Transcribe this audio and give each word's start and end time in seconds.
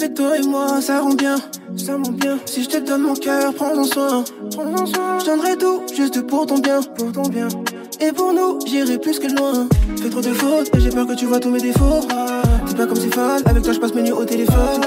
Bébé, 0.00 0.14
toi 0.14 0.36
et 0.38 0.46
moi, 0.46 0.80
ça 0.80 1.00
rend 1.00 1.14
bien, 1.14 1.36
ça 1.76 1.92
rend 1.92 2.12
bien. 2.12 2.38
Si 2.46 2.62
je 2.64 2.68
te 2.68 2.78
donne 2.78 3.02
mon 3.02 3.14
cœur, 3.14 3.52
prends-en 3.54 3.84
soin, 3.84 4.24
prends-en 4.50 4.86
soin. 4.86 5.18
Je 5.18 5.26
donnerai 5.26 5.56
tout, 5.56 5.82
juste 5.94 6.26
pour 6.26 6.46
ton 6.46 6.58
bien, 6.58 6.80
pour 6.96 7.12
ton 7.12 7.22
bien. 7.22 7.48
Et 8.00 8.12
pour 8.12 8.32
nous, 8.32 8.58
j'irai 8.66 8.98
plus 8.98 9.18
que 9.18 9.26
loin. 9.26 9.66
Fais 10.00 10.08
trop 10.08 10.20
de 10.20 10.32
fautes, 10.32 10.74
et 10.74 10.80
j'ai 10.80 10.90
peur 10.90 11.06
que 11.06 11.14
tu 11.14 11.26
vois 11.26 11.40
tous 11.40 11.50
mes 11.50 11.60
défauts. 11.60 12.06
C'est 12.66 12.76
pas 12.76 12.86
comme 12.86 12.96
c'est 12.96 13.14
fall, 13.14 13.42
avec 13.44 13.62
toi 13.62 13.72
je 13.72 13.78
passe 13.78 13.94
mes 13.94 14.02
nuits 14.02 14.12
au 14.12 14.24
téléphone. 14.24 14.80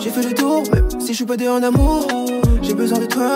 J'ai 0.00 0.10
fait 0.10 0.22
le 0.22 0.34
tour, 0.34 0.62
même 0.72 1.00
si 1.00 1.08
je 1.08 1.12
suis 1.14 1.24
pas 1.24 1.34
en 1.50 1.62
amour, 1.62 2.06
j'ai 2.62 2.74
besoin 2.74 2.98
de 2.98 3.06
toi. 3.06 3.30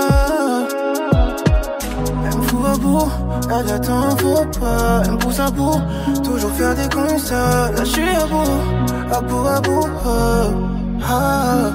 Elle 2.30 2.38
me 2.38 2.42
fout 2.42 2.60
à 2.66 2.76
bout, 2.76 3.08
elle 3.50 3.72
attend, 3.72 4.16
faut 4.18 4.60
pas. 4.60 5.02
Elle 5.04 5.12
me 5.12 5.18
pousse 5.18 5.40
à 5.40 5.50
bout, 5.50 5.80
toujours 6.22 6.52
faire 6.52 6.74
des 6.74 6.88
constats. 6.94 7.72
Là 7.72 7.84
je 7.84 7.90
suis 7.90 8.08
à 8.08 8.26
bout, 8.26 9.12
à 9.12 9.20
bout, 9.20 9.46
à 9.46 9.60
bout. 9.60 10.67
Ah. 11.02 11.70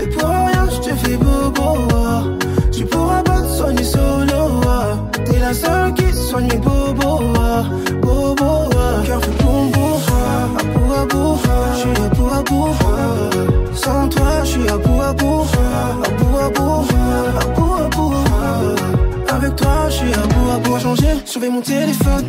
Et 0.00 0.06
pour 0.08 0.28
rien, 0.28 0.68
je 0.70 0.94
fais 0.94 1.16
bobo. 1.16 1.88
Tu 2.72 2.84
pourras 2.84 3.22
pas 3.22 3.40
te 3.42 3.48
soigner 3.48 3.84
solo. 3.84 4.60
T'es 5.24 5.38
la 5.38 5.54
seule 5.54 5.94
qui 5.94 6.12
soigne 6.12 6.48
mes 6.48 6.60
cœur 9.14 9.20
fait 9.20 9.42
boum 9.42 9.70
boum. 9.70 11.38
je 11.74 11.80
suis 11.80 11.90
à 12.32 12.42
bout. 12.42 12.68
ah. 12.80 13.76
Sans 13.76 14.08
toi, 14.08 14.44
je 14.44 14.48
suis 14.48 14.68
à 14.68 14.76
bout, 14.78 15.00
à 15.00 15.12
bout 15.12 15.44
à 16.38 16.50
bout. 16.50 18.12
ah. 18.42 19.34
Avec 19.34 19.56
toi, 19.56 19.88
je 19.88 19.94
suis 19.94 20.12
à 20.12 20.26
bout 20.26 20.50
à 20.50 20.58
bout. 20.58 20.78
Changer, 20.78 21.48
mon 21.50 21.60
téléphone. 21.60 22.24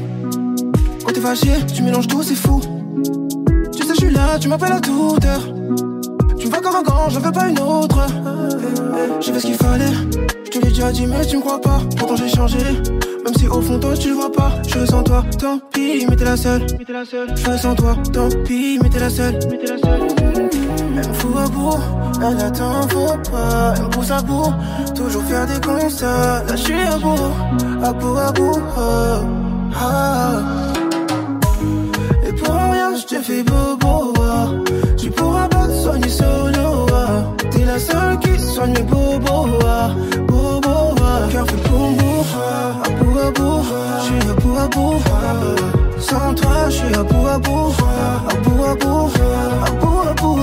Quand 1.05 1.13
t'es 1.13 1.21
fâché, 1.21 1.51
tu 1.73 1.81
mélanges 1.83 2.07
tout, 2.07 2.23
c'est 2.23 2.35
fou. 2.35 2.61
Tu 4.39 4.47
m'appelles 4.47 4.73
à 4.73 4.79
toute 4.79 5.25
heure. 5.25 5.45
Tu 6.37 6.47
me 6.47 6.51
vois 6.51 6.61
comme 6.61 6.75
un 6.75 6.81
grand, 6.81 7.09
j'en 7.09 7.19
veux 7.19 7.31
pas 7.31 7.47
une 7.47 7.59
autre. 7.59 8.05
J'ai 9.21 9.33
fait 9.33 9.39
ce 9.39 9.45
qu'il 9.47 9.55
fallait. 9.55 9.93
Je 10.45 10.49
te 10.51 10.59
l'ai 10.59 10.69
déjà 10.69 10.91
dit, 10.91 11.05
mais 11.05 11.25
tu 11.25 11.37
me 11.37 11.41
crois 11.41 11.61
pas. 11.61 11.79
Pourtant 11.97 12.15
j'ai 12.15 12.27
changé. 12.27 12.57
Même 12.57 13.33
si 13.37 13.47
au 13.47 13.61
fond 13.61 13.79
toi 13.79 13.95
tu 13.95 14.09
le 14.09 14.15
vois 14.15 14.31
pas. 14.31 14.51
Je 14.67 14.85
sans 14.85 15.03
toi, 15.03 15.23
tant 15.39 15.59
pis, 15.71 16.05
mais 16.09 16.15
t'es 16.15 16.25
la 16.25 16.37
seule. 16.37 16.65
Je 17.35 17.57
sans 17.57 17.75
toi, 17.75 17.95
tant 18.11 18.29
pis, 18.45 18.79
mais 18.81 18.89
t'es 18.89 18.99
la 18.99 19.09
seule. 19.09 19.39
Elle 20.97 21.09
me 21.09 21.13
fout 21.13 21.35
à 21.37 21.47
bout, 21.47 21.77
elle 22.21 22.39
attend, 22.39 22.81
faut 22.89 23.31
pas. 23.31 23.73
Elle 23.77 23.83
me 23.83 23.89
pousse 23.89 24.11
à 24.11 24.21
bout, 24.21 24.53
toujours 24.95 25.23
faire 25.23 25.45
des 25.47 25.59
constats. 25.65 26.43
Là 26.43 26.55
je 26.55 26.63
suis 26.63 26.73
à 26.73 26.97
bout, 26.97 27.83
à 27.83 27.93
bout, 27.93 28.17
à 28.17 28.31
bout. 28.31 28.59
ah, 28.77 29.21
ah. 29.75 30.73
Et 32.27 32.33
pour 32.33 32.53
rien, 32.53 32.95
je 32.95 33.05
te 33.05 33.21
fais 33.21 33.43
bobo. 33.43 34.04
Soigne. 38.65 38.85
Bobo, 38.85 39.59
ah. 39.67 41.27
cœur 41.31 41.45
fait 41.47 41.69
boum. 41.69 41.95
ah. 42.35 42.83
À 42.85 42.89
bout 42.89 43.19
à 43.19 43.31
bout, 43.31 43.63
je 43.99 44.05
suis 44.05 44.29
à 44.29 44.33
bout 44.33 44.57
à 44.57 44.67
bout. 44.67 45.99
Sans 45.99 46.33
toi, 46.35 46.69
je 46.69 46.75
suis 46.75 46.95
à 46.95 47.03
bout 47.03 47.27
à 47.27 47.37
bout. 47.37 47.73
À 48.29 48.35
bout 48.35 48.63
à 48.63 48.75
bout, 48.75 49.11
à 49.65 49.71
bout 49.71 50.09
à 50.09 50.13
bout. 50.13 50.39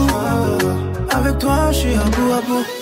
Avec 1.11 1.39
toi, 1.39 1.71
je 1.73 1.79
suis 1.79 1.95
à 1.95 2.05
bout 2.05 2.33
à 2.33 2.41
bout. 2.49 2.82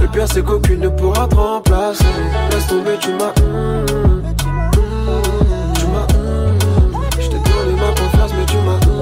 Le 0.00 0.06
pire, 0.08 0.26
c'est 0.32 0.42
qu'aucune 0.44 0.80
ne 0.80 0.88
pourra 0.88 1.28
te 1.28 1.34
remplacer. 1.34 2.04
Laisse 2.50 2.66
tomber, 2.66 2.98
tu 3.00 3.10
m'as. 3.12 3.32
hum, 3.40 3.86
hum, 3.88 4.22
tu 5.74 5.86
m'as. 5.86 6.06
hum, 6.16 7.02
Je 7.18 7.28
donné 7.28 7.80
ma 7.80 7.88
confiance, 8.00 8.32
mais 8.36 8.46
tu 8.46 8.56
m'as. 8.58 8.96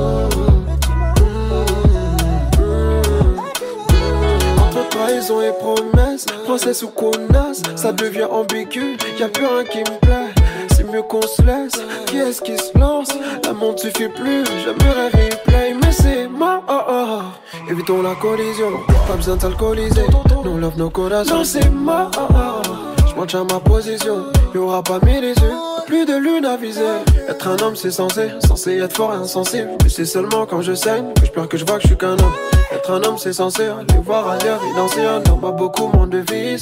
trahison 4.90 5.40
et 5.42 5.52
promesse, 5.52 6.24
princesse 6.44 6.82
ou 6.82 6.88
connasse, 6.88 7.62
ça 7.76 7.92
devient 7.92 8.24
ambigu, 8.30 8.96
y 9.18 9.22
a 9.22 9.28
plus 9.28 9.44
rien 9.46 9.64
qui 9.64 9.78
me 9.78 9.98
plaît. 10.00 10.32
C'est 10.74 10.84
mieux 10.84 11.02
qu'on 11.02 11.22
se 11.22 11.42
laisse, 11.42 11.72
qui 12.06 12.18
est-ce 12.18 12.40
qui 12.40 12.56
se 12.56 12.78
lance? 12.78 13.08
La 13.44 13.52
montre 13.52 13.80
suffit 13.82 14.08
plus, 14.08 14.44
j'aimerais 14.64 15.08
replay, 15.08 15.73
c'est 15.94 16.28
mort. 16.28 16.62
Oh, 16.68 16.80
oh. 16.88 17.70
Évitons 17.70 18.02
la 18.02 18.14
collision, 18.14 18.70
pas 19.06 19.16
besoin 19.16 19.36
de 19.36 19.42
s'alcooliser. 19.42 20.06
Nous 20.44 20.58
love 20.58 20.76
nos 20.76 20.90
corazones, 20.90 21.38
non 21.38 21.44
c'est 21.44 21.70
mort. 21.70 22.10
Oh, 22.18 22.34
oh. 22.34 22.94
Je 23.26 23.36
à 23.36 23.44
ma 23.44 23.60
position, 23.60 24.24
y'aura 24.54 24.82
pas 24.82 24.98
mille 25.04 25.24
issues. 25.24 25.40
plus 25.86 26.04
de 26.04 26.14
lune 26.16 26.44
à 26.44 26.56
viser. 26.56 26.82
Être 27.28 27.48
un 27.48 27.56
homme, 27.62 27.76
c'est 27.76 27.90
censé, 27.90 28.28
censé 28.46 28.78
être 28.78 28.96
fort 28.96 29.12
et 29.14 29.16
insensible. 29.16 29.68
Mais 29.82 29.88
c'est 29.88 30.04
seulement 30.04 30.46
quand 30.46 30.60
je 30.62 30.74
saigne 30.74 31.12
que 31.14 31.24
je 31.24 31.30
pleure 31.30 31.48
que 31.48 31.56
je 31.56 31.64
vois 31.64 31.76
que 31.76 31.82
je 31.82 31.86
suis 31.88 31.96
qu'un 31.96 32.12
homme. 32.12 32.34
Être 32.72 32.90
un 32.90 33.02
homme, 33.04 33.16
c'est 33.16 33.32
censé 33.32 33.66
aller 33.66 33.98
voir 34.04 34.28
ailleurs 34.28 34.60
et 34.68 34.76
danser. 34.76 35.00
On 35.32 35.38
pas 35.38 35.52
beaucoup 35.52 35.86
moins 35.88 36.06
de 36.06 36.18
vie, 36.18 36.58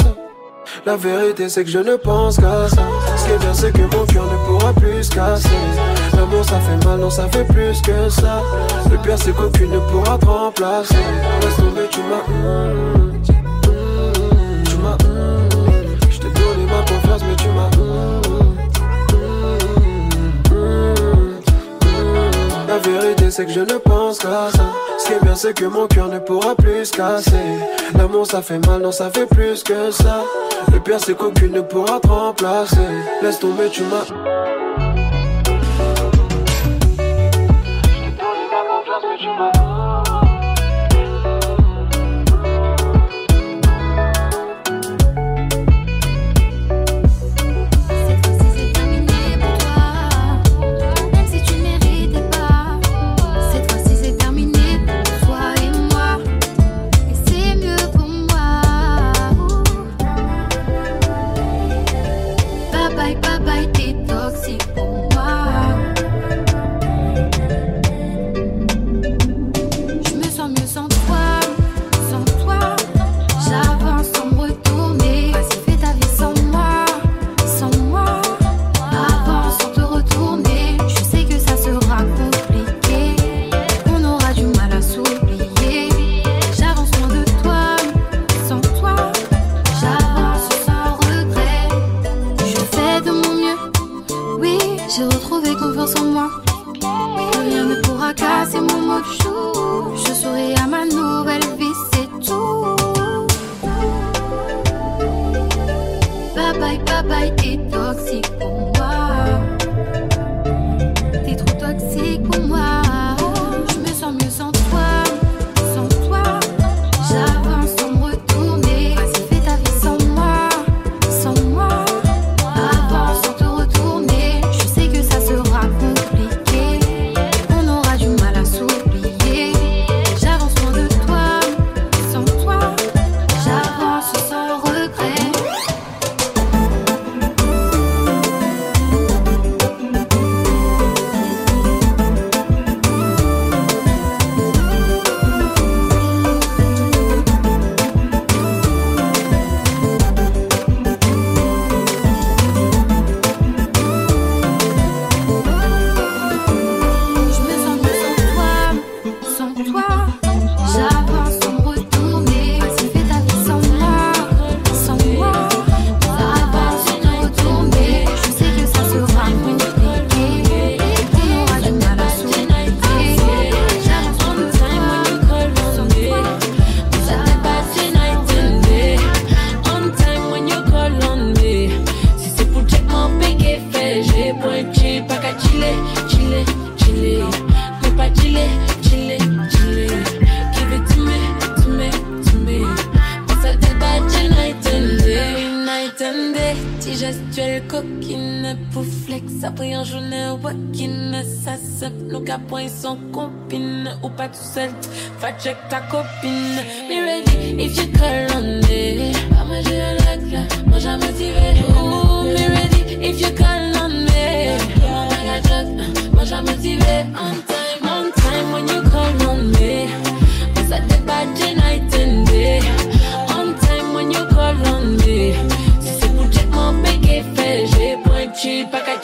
La 0.86 0.96
vérité, 0.96 1.48
c'est 1.48 1.64
que 1.64 1.70
je 1.70 1.78
ne 1.78 1.96
pense 1.96 2.36
qu'à 2.36 2.68
ça. 2.68 2.82
Ce 3.16 3.24
qui 3.24 3.32
est 3.32 3.38
bien, 3.38 3.54
c'est 3.54 3.72
que 3.72 3.82
mon 3.82 4.04
cœur 4.06 4.24
ne 4.24 4.46
pourra 4.46 4.72
plus 4.72 5.04
se 5.04 5.10
casser. 5.10 5.48
L'amour, 6.16 6.44
ça 6.44 6.58
fait 6.60 6.84
mal, 6.84 6.98
non, 6.98 7.10
ça 7.10 7.28
fait 7.28 7.44
plus 7.44 7.80
que 7.82 8.08
ça. 8.08 8.42
Le 8.90 8.96
pire, 8.98 9.16
c'est 9.18 9.32
qu'aucune 9.32 9.70
ne 9.70 9.78
pourra 9.78 10.18
te 10.18 10.26
remplacer. 10.26 10.94
Laisse 11.40 11.56
tomber, 11.56 11.88
tu 11.90 12.00
m'as. 12.00 12.92
mais 17.20 17.36
tu 17.36 17.48
m'as. 17.48 17.70
La 22.66 22.78
vérité, 22.78 23.30
c'est 23.30 23.44
que 23.44 23.52
je 23.52 23.60
ne 23.60 23.78
pense 23.78 24.18
qu'à 24.18 24.48
ça. 24.50 24.81
Est 25.12 25.22
bien, 25.22 25.34
c'est 25.34 25.52
que 25.52 25.66
mon 25.66 25.86
cœur 25.88 26.08
ne 26.08 26.18
pourra 26.18 26.54
plus 26.54 26.86
se 26.86 26.92
casser. 26.92 27.32
L'amour, 27.94 28.26
ça 28.26 28.40
fait 28.40 28.64
mal, 28.66 28.80
non, 28.80 28.92
ça 28.92 29.10
fait 29.10 29.26
plus 29.26 29.62
que 29.62 29.90
ça. 29.90 30.24
Le 30.72 30.80
pire, 30.80 30.98
c'est 31.04 31.14
qu'aucune 31.14 31.52
ne 31.52 31.60
pourra 31.60 32.00
te 32.00 32.08
remplacer. 32.08 32.76
Laisse 33.20 33.38
tomber, 33.38 33.68
tu 33.70 33.82
m'as. 33.82 34.61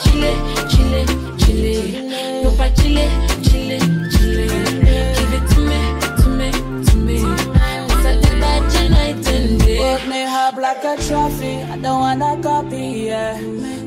chile, 0.09 0.31
chile, 0.69 1.05
chile. 1.37 2.43
Papa 2.43 2.69
chile, 2.75 3.05
chile, 3.43 3.77
chile. 4.11 4.45
Give 5.15 5.33
it 5.37 5.45
to 5.51 5.59
me, 5.69 5.79
to 6.19 6.27
me, 6.29 6.49
to 6.85 6.95
me. 6.97 7.17
Cause 7.89 8.05
I 8.05 8.17
think 8.21 8.37
night 8.39 9.27
and 9.27 9.59
day. 9.59 9.79
Work 9.79 10.07
me 10.07 10.23
hard 10.23 10.57
like 10.57 10.83
a 10.83 10.95
trophy. 11.07 11.61
I 11.63 11.77
don't 11.77 11.99
wanna 11.99 12.41
copy, 12.41 13.07
yeah. 13.07 13.37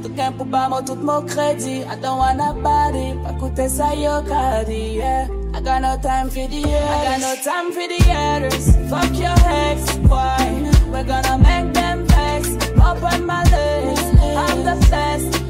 Tukain 0.02 0.32
pour 0.32 0.46
pas 0.46 0.68
mon 0.68 0.82
tout 0.82 0.96
mon 0.96 1.22
crédit. 1.22 1.84
I 1.84 1.96
don't 1.96 2.18
wanna 2.18 2.54
party. 2.62 3.14
Pas 3.24 3.32
coûter 3.38 3.68
ça 3.68 3.94
yo 3.94 4.22
cardi, 4.22 4.96
yeah. 4.98 5.28
I 5.54 5.60
got 5.60 5.82
no 5.82 5.96
time 6.00 6.30
for 6.30 6.48
the 6.48 6.62
haters. 6.62 6.90
I 6.90 7.04
got 7.04 7.20
no 7.20 7.34
time 7.44 7.72
for 7.72 7.86
the 7.86 8.00
haters. 8.10 8.66
Fuck 8.88 9.12
your 9.18 9.36
ex, 9.68 9.96
boy. 10.08 10.70
We're 10.90 11.04
gonna 11.04 11.36
make 11.38 11.74
them 11.74 12.06
vex. 12.06 12.48
Open 12.80 13.26
my 13.26 13.44
legs. 13.44 14.00
I'm 14.36 14.64
the 14.64 14.76
best. 14.90 15.41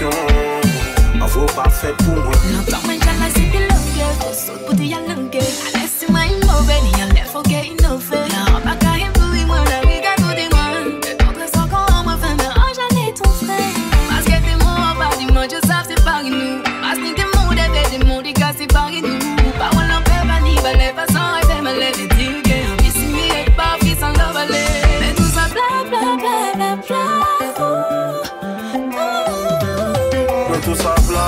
attention. 0.00 0.27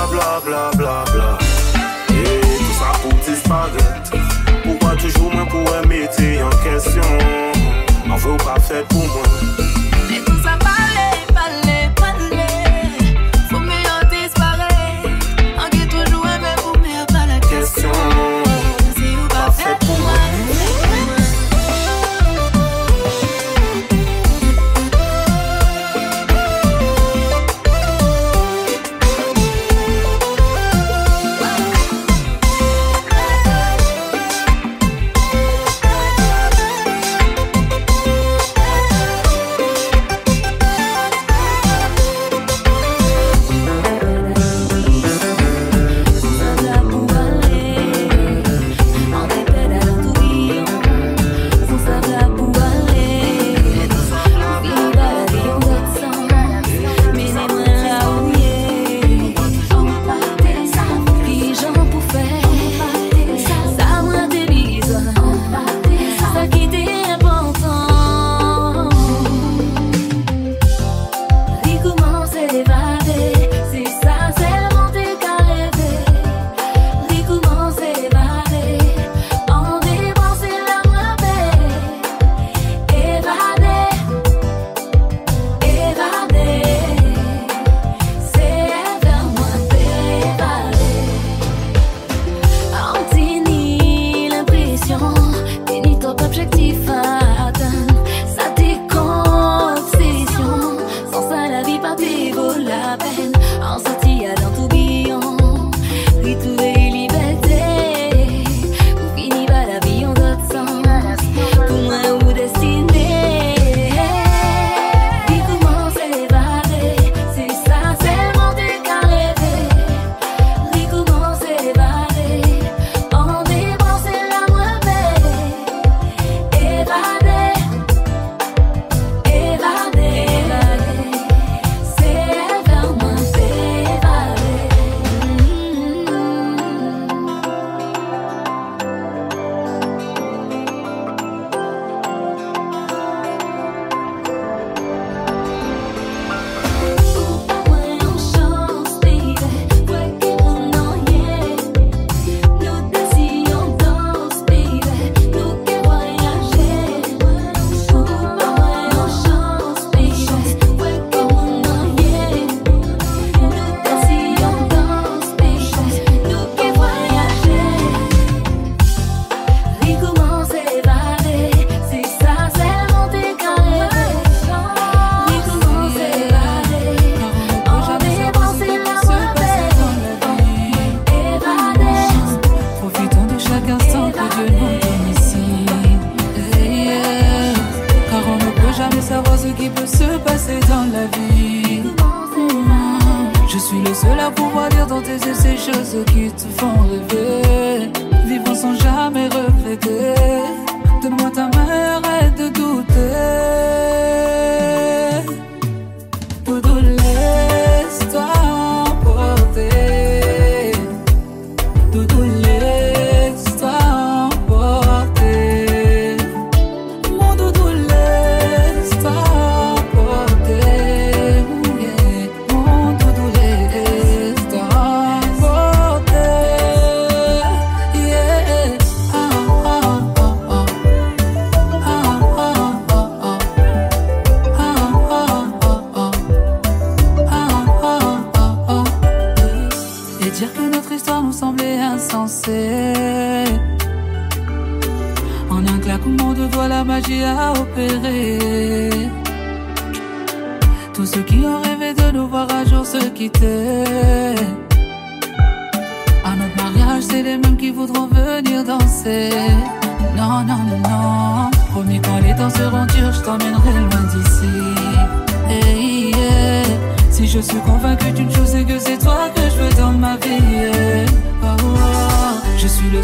bla 0.07 0.39
bla 0.45 0.71
bla 0.75 1.03
bla. 1.13 1.37
Et 2.09 2.41
tout 2.41 2.73
ça 2.79 2.91
pour 3.01 3.13
disparaître. 3.13 4.11
Pourquoi 4.63 4.95
toujours 4.95 5.33
moins 5.33 5.45
pour 5.45 5.73
un 5.75 5.85
métier 5.87 6.41
en 6.43 6.49
question? 6.49 7.01
En 8.09 8.15
veut 8.17 8.33
ou 8.33 8.37
pas 8.37 8.59
fait 8.59 8.87
pour 8.87 9.05
moi. 9.05 9.80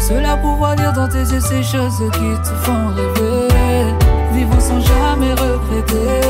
Seul 0.00 0.24
à 0.24 0.36
pouvoir 0.36 0.76
lire 0.76 0.92
dans 0.92 1.08
tes 1.08 1.18
yeux 1.18 1.40
ces 1.40 1.62
choses 1.62 1.98
qui 2.12 2.42
te 2.42 2.54
font 2.64 2.88
rêver. 2.88 3.48
Vivre 4.32 4.60
sans 4.60 4.80
jamais 4.80 5.32
regretter. 5.32 6.22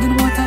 Donne-moi 0.00 0.28
ta 0.36 0.41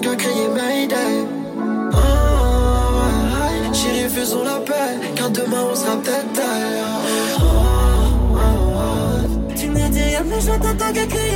que 0.00 0.14
crier 0.16 0.48
Mayday. 0.48 1.26
Oh. 1.92 2.02
Chérie, 3.72 4.08
faisons 4.08 4.44
la 4.44 4.58
paix, 4.60 4.98
car 5.14 5.30
demain 5.30 5.64
on 5.70 5.74
sera 5.74 5.96
peut-être 5.96 6.40
ailleurs. 6.40 7.02
Oh, 7.38 7.44
oh, 8.34 9.54
tu 9.56 9.68
me 9.68 9.88
dis 9.88 10.02
rien, 10.02 10.22
mais 10.24 10.40
j'entends 10.40 10.92
que 10.92 11.06
crier. 11.06 11.35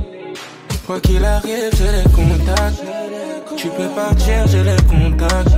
Quoi 0.85 0.99
qu'il 0.99 1.23
arrive, 1.23 1.69
j'ai 1.73 1.91
les 1.91 2.11
contacts. 2.11 2.83
Tu 3.55 3.67
peux 3.69 3.87
partir, 3.89 4.47
j'ai 4.47 4.63
les 4.63 4.81
contacts. 4.89 5.51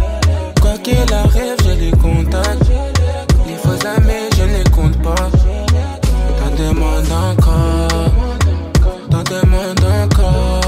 Quoi 0.61 0.77
qu'il 0.83 1.13
arrive, 1.13 1.55
j'ai 1.63 1.75
les 1.75 1.91
contacts. 1.91 2.69
Les 3.47 3.55
faux 3.55 3.87
amis, 3.87 4.29
je 4.37 4.43
ne 4.43 4.57
les 4.57 4.69
compte 4.71 5.01
pas. 5.01 5.29
T'en 6.37 6.63
demandes 6.63 7.11
encore. 7.11 8.11
T'en 9.09 9.23
demandes 9.23 9.85
encore. 10.03 10.62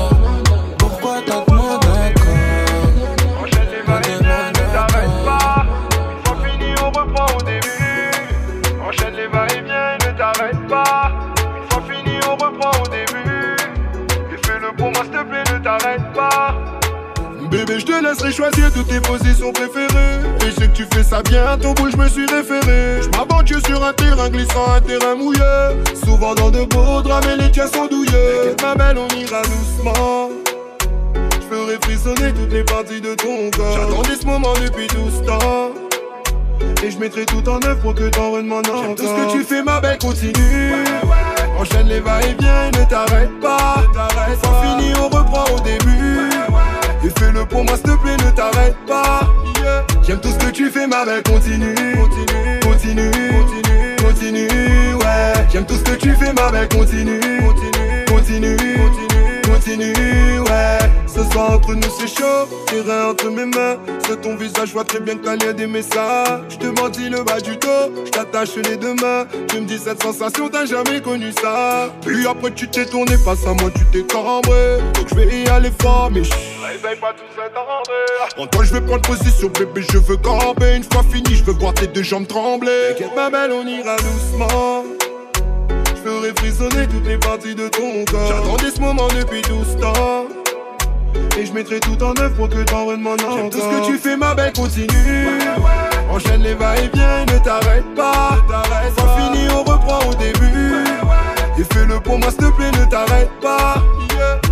Bébé, 17.66 17.80
je 17.80 17.86
te 17.86 18.04
laisserai 18.04 18.32
choisir 18.32 18.72
toutes 18.74 18.88
tes 18.88 19.00
positions 19.00 19.52
préférées. 19.52 20.20
Et 20.42 20.50
je 20.50 20.52
sais 20.52 20.68
que 20.68 20.76
tu 20.76 20.86
fais 20.94 21.04
ça 21.04 21.22
bien, 21.22 21.58
ton 21.58 21.74
bout, 21.74 21.90
je 21.90 21.98
me 21.98 22.08
suis 22.08 22.26
référé. 22.26 23.02
Je 23.02 23.10
m'aventure 23.18 23.60
sur 23.66 23.84
un 23.84 23.94
terrain 23.94 24.30
glissant, 24.30 24.72
un 24.76 24.82
terrain 24.82 25.16
mouillé. 25.16 25.40
Souvent 26.04 26.36
dans 26.36 26.52
de 26.52 26.66
beaux 26.66 27.02
drames, 27.02 27.24
mais 27.26 27.44
les 27.44 27.52
tiens 27.52 27.68
sont 27.68 27.88
douilleux. 27.88 28.56
Ma 28.62 28.76
belle, 28.76 28.98
on 28.98 29.08
ira 29.16 29.42
doucement. 29.42 30.30
Je 31.16 31.56
ferai 31.56 31.78
frissonner 31.82 32.34
toutes 32.34 32.52
les 32.52 32.64
parties 32.64 33.02
de 33.02 33.16
ton 33.16 33.50
corps. 33.56 33.78
J'attendais 33.78 34.16
ce 34.20 34.26
moment 34.26 34.54
depuis 34.64 34.88
tout 34.88 35.10
ce 35.10 35.26
temps. 35.26 35.72
Et 36.84 36.92
je 36.92 37.00
mettrai 37.00 37.26
tout 37.26 37.48
en 37.50 37.60
œuvre 37.64 37.82
pour 37.82 37.96
que 37.96 38.10
t'en 38.10 38.32
redemandes 38.32 38.68
encore. 38.70 38.96
Tout 38.96 39.08
ce 39.08 39.26
que 39.26 39.32
tu 39.32 39.44
fais, 39.44 39.64
ma 39.64 39.80
belle, 39.80 39.98
continue. 39.98 40.74
Enchaîne 41.60 41.88
les 41.88 42.00
va-et-vient 42.00 42.66
et 42.66 42.78
ne 42.78 42.86
t'arrête 42.86 43.40
pas. 43.42 43.84
Sans 44.44 44.62
fini, 44.62 44.94
on 45.00 45.06
reprend 45.06 45.46
au 45.56 45.60
début. 45.62 46.30
Fais-le 47.10 47.46
pour 47.46 47.64
moi, 47.64 47.76
s'il 47.76 47.84
te 47.84 48.02
plaît, 48.02 48.18
ne 48.18 48.32
t'arrête 48.32 48.76
pas. 48.88 49.22
J'aime 50.06 50.20
tout 50.20 50.32
ce 50.32 50.38
que 50.38 50.52
tu 50.52 50.70
fais, 50.70 50.88
ma 50.88 51.06
belle, 51.06 51.24
continue. 51.24 51.74
Continue, 51.74 52.62
continue, 52.62 53.12
continue, 53.32 53.96
continue, 54.04 54.96
ouais. 54.96 55.48
J'aime 55.52 55.66
tout 55.66 55.76
ce 55.76 55.84
que 55.84 55.96
tu 55.96 56.14
fais, 56.16 56.34
ma 56.34 56.52
belle, 56.52 56.68
continue. 56.70 57.20
Continue, 57.20 58.06
continue, 58.08 58.56
continue, 58.58 59.15
continue, 59.66 60.40
ouais. 60.42 60.80
Ce 61.08 61.24
soir 61.32 61.54
entre 61.54 61.74
nous 61.74 61.90
c'est 61.98 62.08
chaud, 62.08 62.48
rien 62.72 63.10
entre 63.10 63.30
mes 63.30 63.46
mains. 63.46 63.78
Sur 64.06 64.20
ton 64.22 64.36
visage, 64.36 64.68
je 64.68 64.74
vois 64.74 64.84
très 64.84 65.00
bien 65.00 65.16
que 65.16 65.26
t'as 65.26 65.54
des 65.54 65.68
messages. 65.68 66.42
Je 66.50 66.58
te 66.58 66.82
mentis 66.82 67.10
le 67.10 67.24
bas 67.24 67.40
du 67.40 67.56
dos, 67.58 68.04
je 68.06 68.12
t'attache 68.12 68.56
les 68.58 68.78
deux 68.78 68.94
mains. 68.96 69.26
Tu 69.48 69.62
me 69.62 69.66
dis 69.66 69.80
cette 69.80 70.02
sensation, 70.02 70.50
t'as 70.50 70.66
jamais 70.66 71.02
connu 71.02 71.32
ça. 71.42 71.90
Puis 72.02 72.28
après 72.28 72.52
tu 72.52 72.68
t'es 72.68 72.86
tourné 72.86 73.18
face 73.18 73.46
à 73.48 73.54
moi, 73.54 73.72
tu 73.76 73.86
t'es 73.86 74.04
cambré. 74.04 74.78
Donc 74.94 75.10
je 75.10 75.16
vais 75.16 75.44
y 75.44 75.48
aller 75.48 75.72
fort, 75.82 76.12
mais 76.12 76.22
Réveille 76.22 77.00
pas 77.00 77.14
tout 77.14 77.24
s'attendre. 77.36 77.84
en 78.38 78.48
toi 78.48 78.64
je 78.64 78.74
vais 78.74 78.82
prendre 78.82 79.02
position, 79.02 79.50
bébé, 79.50 79.82
je 79.90 79.98
veux 79.98 80.18
camper. 80.18 80.76
Une 80.76 80.84
fois 80.84 81.04
fini, 81.04 81.36
je 81.36 81.44
veux 81.44 81.54
voir 81.54 81.74
tes 81.74 81.88
deux 81.88 82.04
jambes 82.04 82.28
trembler. 82.28 82.90
T'inquiète, 82.90 83.16
ma 83.16 83.30
belle, 83.30 83.52
on 83.52 83.66
ira 83.66 83.96
doucement. 83.96 84.84
Ferai 86.06 86.34
frissonner 86.36 86.86
toutes 86.86 87.08
les 87.08 87.18
parties 87.18 87.56
de 87.56 87.68
ton 87.68 88.06
corps. 88.06 88.28
J'attendais 88.28 88.70
ce 88.70 88.80
moment 88.80 89.08
depuis 89.08 89.42
tout 89.42 89.64
ce 89.68 89.76
temps. 89.76 90.28
Et 91.36 91.48
je 91.48 91.52
mettrai 91.52 91.80
tout 91.80 91.98
en 92.04 92.14
œuvre 92.22 92.36
pour 92.36 92.48
que 92.48 92.62
t'en 92.62 92.86
redemandes 92.86 93.22
encore. 93.22 93.38
J'aime 93.38 93.50
tout 93.50 93.58
ce 93.58 93.64
que 93.64 93.86
tu 93.88 93.98
fais, 93.98 94.16
ma 94.16 94.36
belle, 94.36 94.54
continue. 94.54 95.40
Enchaîne 96.12 96.44
les 96.44 96.54
va-et-vient 96.54 97.22
et 97.22 97.26
ne 97.26 97.40
t'arrête 97.40 97.96
pas. 97.96 98.38
Sans 98.96 99.18
fini, 99.18 99.48
on 99.50 99.64
reprend 99.64 100.08
au 100.08 100.14
début. 100.14 100.76
Et 101.58 101.64
fais-le 101.74 102.00
pour 102.00 102.20
moi, 102.20 102.30
s'il 102.30 102.38
te 102.38 102.52
plaît, 102.52 102.72
ne 102.80 102.86
t'arrête 102.86 103.32
pas. 103.42 103.82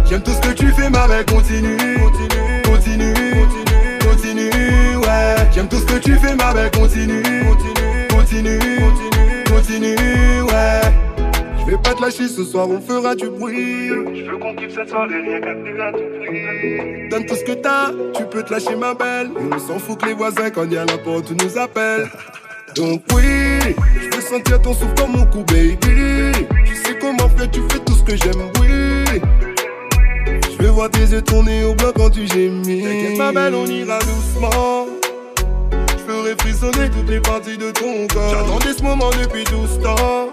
J'aime 0.10 0.24
tout 0.24 0.32
ce 0.32 0.42
que 0.42 0.54
tu 0.54 0.70
fais, 0.70 0.90
ma 0.90 1.08
belle, 1.08 1.26
continue. 1.26 1.78
Continue, 2.00 2.64
continue, 2.64 3.14
continue, 3.14 4.00
continue, 4.10 4.98
ouais. 4.98 5.36
J'aime 5.54 5.68
tout 5.68 5.78
ce 5.78 5.86
que 5.86 6.00
tu 6.00 6.16
fais, 6.16 6.34
ma 6.34 6.52
belle, 6.52 6.72
continue. 6.72 7.22
Continue, 7.22 8.08
continue, 8.10 8.60
continue, 8.80 9.44
continue, 9.46 10.42
ouais. 10.42 11.13
Je 11.66 11.72
vais 11.72 11.78
pas 11.78 11.94
te 11.94 12.02
lâcher 12.02 12.28
ce 12.28 12.44
soir, 12.44 12.68
on 12.70 12.82
fera 12.82 13.16
du 13.16 13.30
bruit. 13.30 13.88
Je 13.88 14.30
veux 14.30 14.38
qu'on 14.38 14.54
kiffe 14.56 14.76
cette 14.76 14.90
soirée, 14.90 15.22
rien 15.22 15.40
qu'à 15.40 15.54
tenir 15.54 15.82
à 15.82 15.92
tout 15.92 16.04
prix. 16.20 17.10
Donne 17.10 17.26
tout 17.26 17.36
ce 17.36 17.44
que 17.44 17.54
t'as, 17.54 17.92
tu 18.16 18.26
peux 18.26 18.44
te 18.44 18.52
lâcher 18.52 18.76
ma 18.76 18.94
belle. 18.94 19.32
On 19.52 19.60
s'en 19.60 19.80
fout 19.80 20.00
que 20.00 20.08
les 20.08 20.14
voisins 20.14 20.50
quand 20.50 20.70
y 20.70 20.78
a 20.78 20.86
la 20.86 20.98
porte 20.98 21.32
nous 21.32 21.58
appellent. 21.58 22.10
Donc 22.76 23.02
oui, 23.14 23.76
je 24.02 24.16
veux 24.16 24.22
sentir 24.22 24.62
ton 24.62 24.74
souffle 24.74 24.94
comme 24.98 25.12
mon 25.12 25.26
cou, 25.26 25.44
baby. 25.44 25.78
Tu 26.66 26.76
sais 26.76 26.98
comment 27.00 27.30
faire, 27.30 27.50
tu 27.50 27.62
fais 27.72 27.80
tout 27.80 27.94
ce 27.94 28.04
que 28.04 28.16
j'aime, 28.18 28.50
oui. 28.60 29.22
Je 30.58 30.64
veux 30.64 30.70
voir 30.70 30.90
tes 30.90 31.06
yeux 31.06 31.22
tourner 31.22 31.64
au 31.64 31.76
blanc 31.76 31.92
quand 31.96 32.10
tu 32.10 32.28
gémis. 32.28 32.82
T'inquiète 32.84 33.18
ma 33.18 33.32
belle, 33.32 33.56
on 33.56 33.66
ira 33.66 34.00
doucement. 34.00 34.88
Je 35.72 36.12
ferai 36.12 36.36
frissonner 36.40 36.90
toutes 36.90 37.10
les 37.10 37.22
parties 37.22 37.58
de 37.58 37.72
ton 37.72 38.08
corps. 38.14 38.32
J'attendais 38.32 38.74
ce 38.74 38.84
moment 38.84 39.12
depuis 39.12 39.44
tout 39.46 39.66
ce 39.66 39.82
temps. 39.82 40.30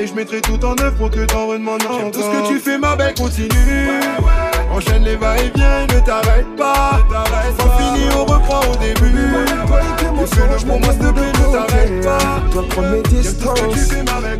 Et 0.00 0.06
je 0.06 0.14
mettrai 0.14 0.40
tout 0.40 0.64
en 0.64 0.76
œuvre 0.80 0.96
pour 0.96 1.10
que 1.10 1.24
t'en 1.24 1.46
redemandes 1.46 1.82
encore. 1.82 1.98
J'aime 1.98 2.10
tout 2.10 2.22
ce 2.22 2.30
que 2.30 2.48
tu 2.48 2.58
fais, 2.58 2.78
ma 2.78 2.96
belle, 2.96 3.14
continue. 3.14 3.88
Enchaîne 4.72 5.04
les 5.04 5.16
va-et-vient, 5.16 5.86
ne 5.86 6.00
t'arrête 6.00 6.56
pas. 6.56 7.00
Sans 7.58 7.70
fini, 7.78 8.06
on 8.16 8.24
reprend 8.24 8.60
au 8.72 8.76
début. 8.76 9.12
Fais-le 10.26 10.66
pour 10.66 10.80
moi, 10.80 10.92
s'il 10.92 10.98
te 10.98 11.12
plaît, 11.12 11.32
ne 11.32 11.52
t'arrête 11.52 12.04
pas. 12.04 12.18
Dois 12.52 12.68
prendre 12.68 12.88
mes 12.90 13.02
distances. 13.02 13.88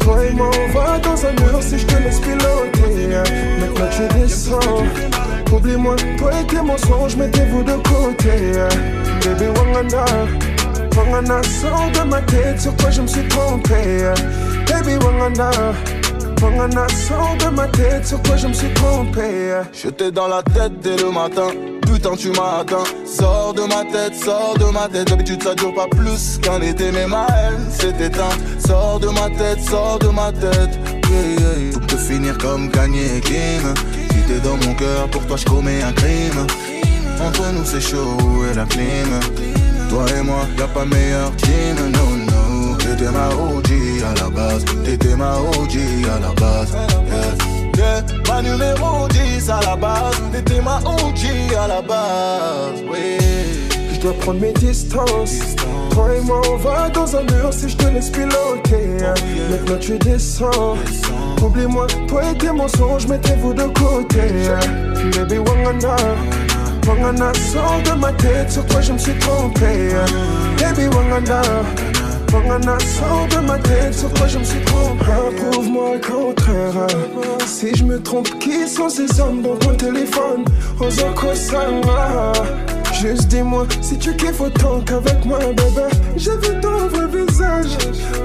Toi 0.00 0.24
et 0.24 0.32
moi, 0.32 0.50
on 0.56 0.78
va 0.78 0.98
dans 0.98 1.26
un 1.26 1.32
mur 1.32 1.60
si 1.60 1.78
je 1.78 1.86
te 1.86 1.96
laisse 1.96 2.20
piloter. 2.20 3.16
Maintenant 3.60 3.88
tu 3.90 4.18
descends. 4.18 4.84
Oublie-moi, 5.52 5.96
toi 6.16 6.30
et 6.40 6.46
tes 6.46 6.62
mensonges, 6.62 7.16
mettez-vous 7.16 7.62
de 7.62 7.72
côté. 7.72 8.52
Baby 9.22 9.46
Wangana, 9.58 10.04
Wangana, 10.96 11.42
sors 11.42 11.90
de 11.92 12.08
ma 12.08 12.22
tête, 12.22 12.60
sur 12.60 12.74
toi 12.76 12.90
je 12.90 13.02
me 13.02 13.06
suis 13.06 13.28
trompé. 13.28 14.12
Baby 14.82 14.96
Wangana, 15.04 15.50
ma 17.52 17.68
tête, 17.68 18.06
sur 18.06 18.20
toi 18.22 18.36
je 18.36 18.48
me 18.48 18.52
suis 18.52 18.72
trompé. 18.74 19.60
J'étais 19.72 20.10
dans 20.10 20.26
la 20.26 20.42
tête 20.42 20.72
dès 20.82 20.96
le 20.96 21.10
matin. 21.10 21.48
Putain, 21.82 22.16
tu 22.16 22.30
m'as 22.30 22.60
atteint. 22.60 22.82
Sors 23.06 23.54
de 23.54 23.62
ma 23.62 23.84
tête, 23.84 24.14
sors 24.14 24.56
de 24.58 24.64
ma 24.72 24.88
tête. 24.88 25.08
D'habitude, 25.08 25.40
ça 25.42 25.54
dure 25.54 25.72
pas 25.74 25.86
plus 25.86 26.38
qu'un 26.38 26.60
été, 26.60 26.90
mais 26.90 27.06
ma 27.06 27.26
haine 27.28 27.70
s'est 27.70 27.94
éteinte. 28.04 28.38
Sors 28.58 28.98
de 28.98 29.08
ma 29.08 29.28
tête, 29.30 29.60
sors 29.60 30.00
de 30.00 30.08
ma 30.08 30.32
tête. 30.32 30.78
Yeah, 31.08 31.38
yeah. 31.38 31.98
Finir 31.98 32.36
comme 32.38 32.68
gagner 32.70 33.20
Kim. 33.20 33.74
Si 34.10 34.22
t'es 34.26 34.40
dans 34.42 34.56
mon 34.66 34.74
cœur, 34.74 35.08
pour 35.12 35.24
toi, 35.26 35.36
je 35.36 35.44
commets 35.44 35.82
un 35.82 35.92
crime. 35.92 36.46
Entre 37.20 37.52
nous, 37.52 37.64
c'est 37.64 37.80
chaud, 37.80 38.16
est 38.50 38.54
la 38.56 38.64
clim? 38.64 39.20
Toi 39.90 40.04
et 40.18 40.22
moi, 40.22 40.44
y'a 40.58 40.66
pas 40.66 40.84
meilleur 40.84 41.30
team, 41.36 41.76
no, 41.92 42.16
no. 42.26 42.31
T'étais 43.02 43.14
ma 43.14 43.28
OG 43.30 43.68
à 44.04 44.14
la 44.22 44.30
base, 44.30 44.64
t'étais 44.84 45.16
ma 45.16 45.34
OG 45.34 45.76
à 46.06 46.20
la 46.20 46.32
base. 46.40 46.72
Yeah. 47.76 47.96
Yeah. 47.96 48.04
Ma 48.28 48.42
numéro 48.42 49.08
10 49.08 49.50
à 49.50 49.60
la 49.66 49.74
base, 49.74 50.22
t'étais 50.30 50.60
ma 50.60 50.78
OG 50.78 51.56
à 51.60 51.66
la 51.66 51.82
base. 51.82 52.80
Oui. 52.88 53.18
Je 53.92 54.00
dois 54.00 54.12
prendre 54.20 54.40
mes 54.40 54.52
distances. 54.52 55.56
Toi 55.90 56.14
et 56.16 56.20
moi, 56.20 56.42
on 56.48 56.56
va 56.58 56.90
dans 56.90 57.16
un 57.16 57.22
mur 57.22 57.52
si 57.52 57.70
je 57.70 57.76
te 57.76 57.86
laisse 57.88 58.08
piloter. 58.08 58.98
Maintenant 59.50 59.78
tu 59.80 59.98
descends. 59.98 60.76
Oublie-moi, 61.42 61.88
toi 62.06 62.22
et 62.30 62.38
tes 62.38 62.52
mensonges, 62.52 63.08
mettez-vous 63.08 63.52
de 63.52 63.64
côté. 63.64 64.30
Baby 65.16 65.38
Wangana, 65.38 65.96
Wangana, 66.86 67.32
sors 67.52 67.82
de 67.84 67.98
ma 67.98 68.12
tête, 68.12 68.52
sur 68.52 68.64
toi 68.66 68.80
je 68.80 68.92
me 68.92 68.98
suis 68.98 69.18
trompé. 69.18 69.90
Baby 70.60 70.86
Wangana, 70.86 71.42
de 72.40 73.46
ma 73.46 73.58
tête, 73.58 73.94
sur 73.94 74.12
toi 74.14 74.26
je 74.26 74.38
me 74.38 74.44
suis 74.44 74.60
trompé. 74.60 75.04
Prouve-moi 75.50 75.94
le 75.94 76.00
contraire. 76.00 76.86
Si 77.46 77.74
je 77.74 77.84
me 77.84 78.02
trompe, 78.02 78.28
qui 78.38 78.66
sont 78.66 78.88
ces 78.88 79.20
hommes 79.20 79.42
dans 79.42 79.56
ton 79.56 79.74
téléphone? 79.74 80.44
Ozoko 80.80 81.34
Sanga. 81.34 82.32
Juste 82.94 83.28
dis-moi 83.28 83.66
si 83.80 83.98
tu 83.98 84.16
kiffes 84.16 84.40
autant 84.40 84.80
qu'avec 84.80 85.24
moi, 85.24 85.38
bébé. 85.38 85.88
J'ai 86.16 86.30
vu 86.32 86.60
ton 86.60 86.88
vrai 86.88 87.06
visage. 87.06 87.76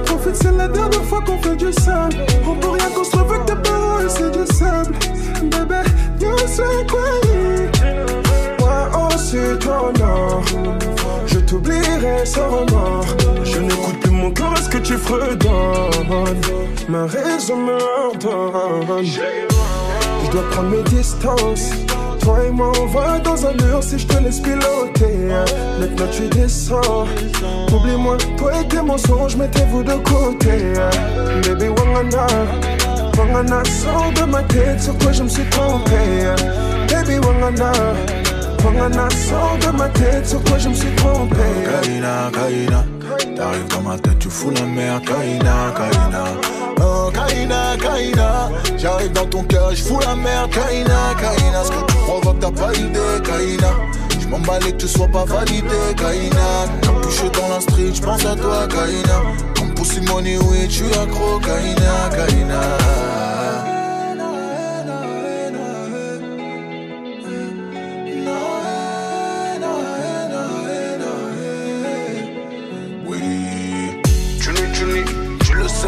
Profite, 0.06 0.36
c'est 0.36 0.56
la 0.56 0.68
dernière 0.68 1.04
fois 1.04 1.20
qu'on 1.20 1.38
fait 1.38 1.56
du 1.56 1.72
sale. 1.72 2.10
On 2.46 2.54
peut 2.54 2.70
rien 2.70 2.90
construire 2.94 3.26
avec 3.30 3.44
tes 3.46 3.56
paroles, 3.56 4.08
c'est 4.08 4.30
du 4.30 4.46
sable. 4.54 4.94
Bébé, 5.42 5.82
Dieu 6.18 6.36
sait 6.46 6.62
quoi. 6.88 7.00
Moi 8.60 9.08
aussi, 9.14 9.36
ton 9.60 9.92
or. 10.02 10.42
Je 11.30 11.38
t'oublierai 11.38 12.24
sans 12.24 12.48
remords. 12.48 13.06
Je 13.44 13.58
n'écoute 13.58 14.00
plus 14.00 14.10
mon 14.10 14.30
cœur, 14.30 14.54
est-ce 14.56 14.68
que 14.68 14.78
tu 14.78 14.96
fredonnes? 14.96 16.40
Ma 16.88 17.06
raison 17.06 17.56
me 17.56 17.78
ordonne. 18.06 19.04
Je 19.04 20.30
dois 20.30 20.50
prendre 20.50 20.70
mes 20.70 20.82
distances. 20.84 21.70
Toi 22.20 22.44
et 22.46 22.50
moi, 22.50 22.72
on 22.80 22.86
va 22.86 23.18
dans 23.20 23.46
un 23.46 23.52
mur 23.52 23.82
si 23.82 23.98
je 23.98 24.06
te 24.06 24.22
laisse 24.22 24.40
piloter. 24.40 25.28
Maintenant 25.78 26.06
tu 26.10 26.28
descends. 26.28 27.06
Oublie-moi, 27.72 28.16
toi 28.36 28.52
et 28.60 28.68
tes 28.68 28.82
mensonges, 28.82 29.36
mettez-vous 29.36 29.82
de 29.82 29.94
côté. 29.94 30.74
Baby 31.46 31.68
Wangana, 31.68 32.26
Wangana, 33.16 33.62
sors 33.64 34.12
de 34.14 34.24
ma 34.30 34.42
tête, 34.42 34.80
sur 34.80 34.96
toi 34.98 35.12
je 35.12 35.22
me 35.22 35.28
suis 35.28 35.48
trompé. 35.50 35.92
Baby 36.90 37.18
Wangana, 37.24 37.72
Wangana, 38.64 39.08
sors 39.10 39.58
de 39.60 39.76
ma 39.76 39.88
tête, 39.88 40.26
sur 40.26 40.42
toi 40.44 40.58
je 40.58 40.68
me 40.68 40.74
suis 40.74 40.94
trompé. 40.96 41.36
Kaina, 41.82 42.30
Kaina, 42.32 42.84
t'arrives 43.36 43.68
dans 43.68 43.82
ma 43.82 43.98
tête, 43.98 44.18
tu 44.18 44.28
fous 44.28 44.50
la 44.50 44.62
merde. 44.62 45.04
Kaina, 45.04 45.72
Kaina. 45.76 46.24
Oh, 46.80 47.10
Kaina, 47.12 47.76
Kaina, 47.80 48.50
j'arrive 48.76 49.12
dans 49.12 49.26
ton 49.26 49.42
cœur, 49.44 49.70
je 49.74 49.82
fous 49.82 50.00
la 50.00 50.14
merde. 50.14 50.50
Kaina, 50.50 51.14
Kaina, 51.20 51.64
ce 51.64 51.70
que 51.70 51.86
tu 51.86 51.96
provoques, 51.96 52.40
t'as 52.40 52.50
pas 52.50 52.72
idée. 52.74 53.22
Kaina, 53.24 53.72
et 54.66 54.72
que 54.72 54.76
tu 54.76 54.88
sois 54.88 55.08
pas 55.08 55.24
validé. 55.24 55.94
Kaina, 55.96 56.66
capuché 56.82 57.30
dans 57.30 57.48
la 57.48 57.60
street, 57.60 57.94
je 57.94 58.02
pense 58.02 58.24
à 58.24 58.36
toi. 58.36 58.66
Kaina, 58.68 59.22
comme 59.56 59.74
Pussy 59.74 60.00
Money, 60.02 60.38
oui, 60.38 60.68
tu 60.68 60.84
accro. 60.84 61.38
Kaina, 61.40 62.10
Kaina. 62.10 63.67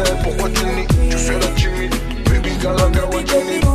sais 0.05 0.13
pourquoi 0.23 0.49
tu 0.49 0.65
nies, 0.65 0.87
tu 1.09 1.17
fais 1.17 1.39
la 1.39 1.47
timide. 1.47 1.95
Baby 2.25 2.51
Galaga, 2.61 3.05
ouais, 3.07 3.23
tu 3.23 3.35
nies. 3.35 3.70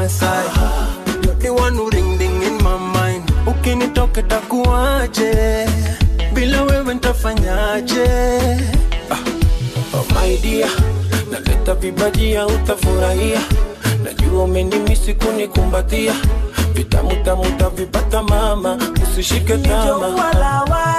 my 0.00 0.06
side. 0.06 0.48
You're 1.24 1.34
the 1.34 1.52
one 1.52 1.74
who 1.74 1.90
ring 1.90 2.16
ding 2.16 2.42
in 2.42 2.56
my 2.64 2.76
mind. 2.96 3.24
Ukinitoka 3.46 4.22
takuwaje 4.22 5.66
Bila 6.34 6.62
wewe 6.62 6.94
ntafanyaje 6.94 8.06
ah, 9.10 9.18
Oh 9.94 10.04
my 10.14 10.36
dear. 10.42 10.68
Naleta 11.30 11.74
vibajia 11.74 12.46
utafurahia. 12.46 13.40
Najua 14.04 14.44
umenimisi 14.44 15.14
kunikumbatia. 15.14 16.14
Vitamu 16.74 17.16
tamu 17.24 17.44
tavipata 17.58 18.22
mama. 18.22 18.78
Usishike 19.02 19.56
tama 19.58 19.82
Nijowalawa 20.08 20.89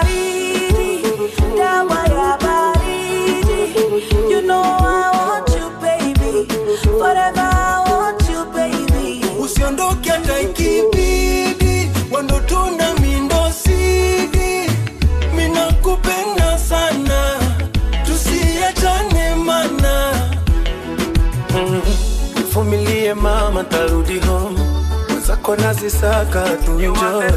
zako 25.52 25.64
nazisaka 25.64 26.44
tunjoy 26.66 27.32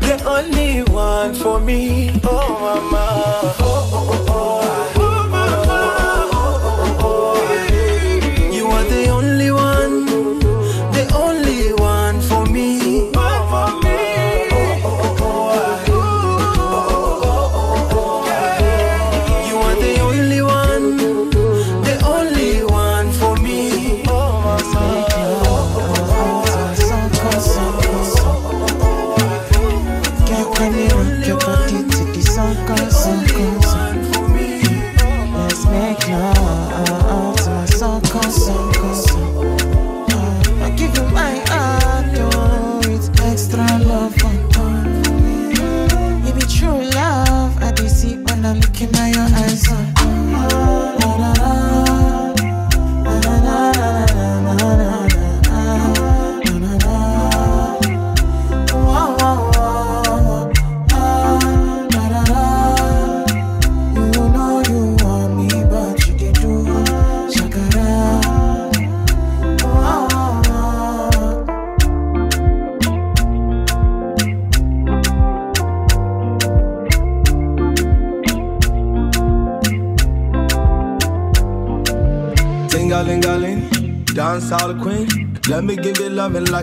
The 0.00 0.22
only 0.26 0.82
one 0.92 1.34
for 1.34 1.60
me, 1.60 2.20
oh 2.24 2.58
mama. 2.60 3.55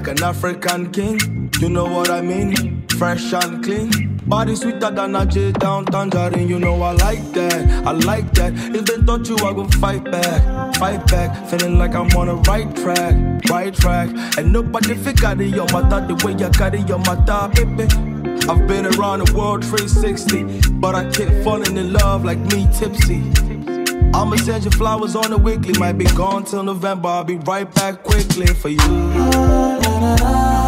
like 0.03 0.17
an 0.17 0.23
African 0.23 0.91
king. 0.91 1.49
You 1.59 1.69
know 1.69 1.85
what 1.85 2.09
I 2.09 2.21
mean? 2.21 2.85
Fresh 2.97 3.33
and 3.33 3.63
clean. 3.63 4.17
Body 4.27 4.55
sweeter 4.55 4.91
than 4.91 5.15
a 5.15 5.25
J 5.25 5.51
down 5.53 5.85
tangerine. 5.85 6.47
You 6.47 6.59
know 6.59 6.81
I 6.81 6.91
like 6.91 7.23
that, 7.33 7.87
I 7.87 7.91
like 7.91 8.31
that. 8.33 8.53
If 8.75 8.85
they 8.85 8.97
touch 9.05 9.29
you, 9.29 9.37
I 9.37 9.53
go 9.53 9.65
fight 9.79 10.03
back, 10.03 10.75
fight 10.75 11.05
back. 11.07 11.49
Feeling 11.49 11.77
like 11.77 11.95
I'm 11.95 12.07
on 12.17 12.27
the 12.27 12.35
right 12.49 12.75
track, 12.75 13.49
right 13.49 13.73
track. 13.73 14.09
And 14.37 14.51
nobody 14.51 14.93
figure 14.95 15.41
it 15.41 15.55
your 15.55 15.67
matter 15.71 16.05
the 16.05 16.15
way 16.25 16.33
you 16.33 16.49
got 16.49 16.75
it, 16.75 16.87
your 16.87 16.99
matter, 16.99 17.47
baby. 17.55 17.83
I've 18.49 18.67
been 18.67 18.85
around 18.87 19.25
the 19.25 19.33
world 19.33 19.63
360, 19.63 20.71
but 20.79 20.95
I 20.95 21.09
keep 21.11 21.29
falling 21.43 21.77
in 21.77 21.93
love 21.93 22.25
like 22.25 22.39
me 22.39 22.67
tipsy. 22.77 23.52
I'ma 24.13 24.36
send 24.38 24.65
you 24.65 24.71
flowers 24.71 25.15
on 25.15 25.32
the 25.32 25.38
weekly. 25.38 25.73
Might 25.80 25.97
be 25.97 26.06
gone 26.06 26.45
till 26.45 26.63
November. 26.63 27.10
I'll 27.10 27.23
be 27.23 27.38
right 27.38 27.71
back 27.73 28.04
quickly 28.04 28.47
for 28.47 28.69
you. 28.69 30.62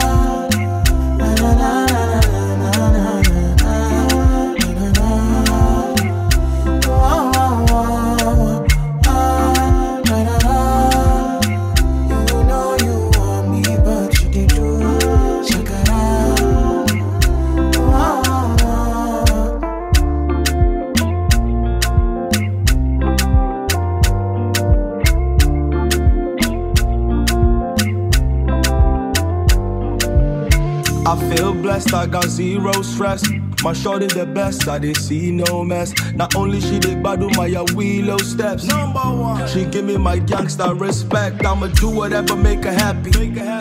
Blessed, 31.86 31.94
I 31.94 32.12
got 32.12 32.26
zero 32.26 32.82
stress. 32.82 33.24
My 33.64 33.74
shorty 33.74 34.08
the 34.08 34.26
best, 34.26 34.68
I 34.68 34.80
didn't 34.80 34.98
see 34.98 35.32
no 35.32 35.64
mess. 35.64 35.94
Not 36.14 36.36
only 36.36 36.62
she 36.62 36.80
did 36.80 36.98
badu 37.04 37.36
my 37.36 37.50
willow 37.74 38.18
steps. 38.18 38.66
Number 38.66 39.00
one. 39.00 39.48
She 39.48 39.66
give 39.66 39.86
me 39.86 39.98
my 39.98 40.20
gangster 40.20 40.74
respect. 40.74 41.46
I'ma 41.46 41.68
do 41.68 41.90
whatever 41.90 42.36
make 42.36 42.64
her 42.64 42.74
happy. 42.74 43.12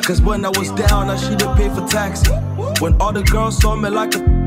Cause 0.02 0.20
when 0.20 0.44
I 0.44 0.48
was 0.48 0.70
down, 0.72 1.10
I 1.10 1.16
she 1.16 1.34
did 1.36 1.56
pay 1.56 1.68
for 1.68 1.86
taxi. 1.88 2.30
When 2.80 3.00
all 3.00 3.12
the 3.12 3.22
girls 3.22 3.58
saw 3.58 3.76
me 3.76 3.88
like 3.88 4.14
a 4.14 4.44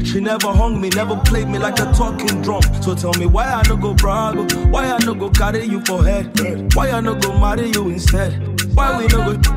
she 0.04 0.20
never 0.20 0.52
hung 0.52 0.80
me, 0.80 0.88
never 0.90 1.16
played 1.16 1.48
me 1.48 1.58
like 1.58 1.78
a 1.78 1.92
talking 1.92 2.42
drum. 2.42 2.62
So 2.82 2.94
tell 2.94 3.12
me 3.14 3.26
why 3.26 3.44
I 3.44 3.62
no 3.68 3.76
go 3.76 3.92
brag, 3.94 4.36
why 4.70 4.86
I 4.86 4.98
no 5.04 5.14
go 5.14 5.30
carry 5.30 5.64
you 5.64 5.80
for 5.84 6.04
head, 6.04 6.32
why 6.74 6.90
I 6.90 7.00
no 7.00 7.14
go 7.14 7.38
marry 7.38 7.70
you 7.70 7.88
instead, 7.88 8.32
why 8.74 8.98
we 8.98 9.06
no 9.08 9.36
go, 9.36 9.52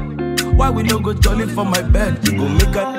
why 0.53 0.69
we 0.69 0.83
no 0.83 0.99
go 0.99 1.13
jolly 1.13 1.45
for 1.47 1.65
my 1.65 1.81
bed. 1.81 2.27
You 2.27 2.37
go 2.37 2.49
make 2.49 2.75
her 2.75 2.98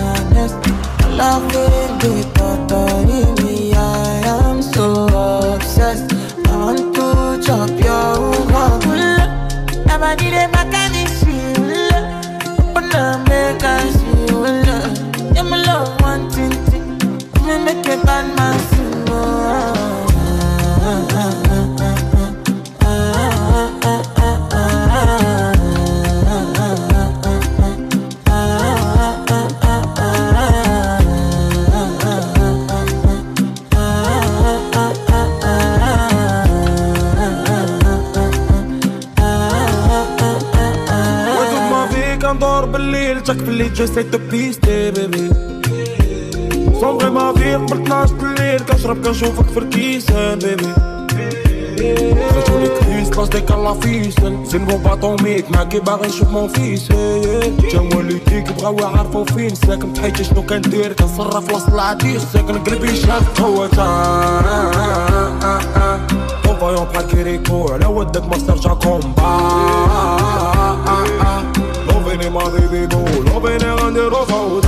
love 1.21 1.51
couldn't 1.51 1.99
do 1.99 2.17
it 2.17 2.30
بالليل 43.33 43.37
تك 43.37 43.45
في 43.45 43.49
الليل 43.49 43.73
جيسي 43.73 44.03
تو 44.03 44.17
بيستي 44.17 44.91
بيبي 44.91 45.29
صومغي 46.81 47.09
ما 47.09 47.33
فيك 47.33 47.55
قبل 47.55 47.81
12 47.81 48.15
الليل 48.23 48.59
كنشرب 48.59 49.05
كنشوفك 49.05 49.45
في 49.45 49.59
الكيسان 49.59 50.39
بيبي 50.39 50.73
خرجولي 52.31 52.67
كريس 52.67 53.17
لاش 53.17 53.27
ديك 53.27 53.51
لا 53.51 53.73
فيسن 53.73 54.45
زين 54.45 54.65
بو 54.65 54.77
باطوميك 54.77 55.51
معاكي 55.51 55.79
باغي 55.79 56.07
نشوف 56.07 56.29
مون 56.29 56.47
فيس 56.47 56.91
جا 57.71 57.79
والديك 57.79 58.51
بغاو 58.51 58.79
يعرفو 58.79 59.25
فين 59.25 59.55
ساكن 59.55 59.93
بحياتي 59.93 60.23
شنو 60.23 60.41
كندير 60.41 60.93
كنصرف 60.93 61.53
وسط 61.53 61.73
العديس 61.73 62.21
ساكن 62.33 62.63
قلبي 62.63 62.95
شاف 62.95 63.41
هو 63.41 63.67
طوفايون 66.43 66.85
بحال 66.93 67.07
كيريكو 67.07 67.67
على 67.73 67.85
ودك 67.85 68.25
ما 68.25 68.37
ترجع 68.37 68.73
كومبا 68.73 70.50
My 72.21 72.29
baby 72.29 72.31
Benim 72.31 72.37
adı 72.37 72.73
bir 72.73 72.91
bu 72.91 72.97
Lo 73.29 73.43
beni 73.43 73.59
gönderdi 73.59 74.15
o 74.15 74.61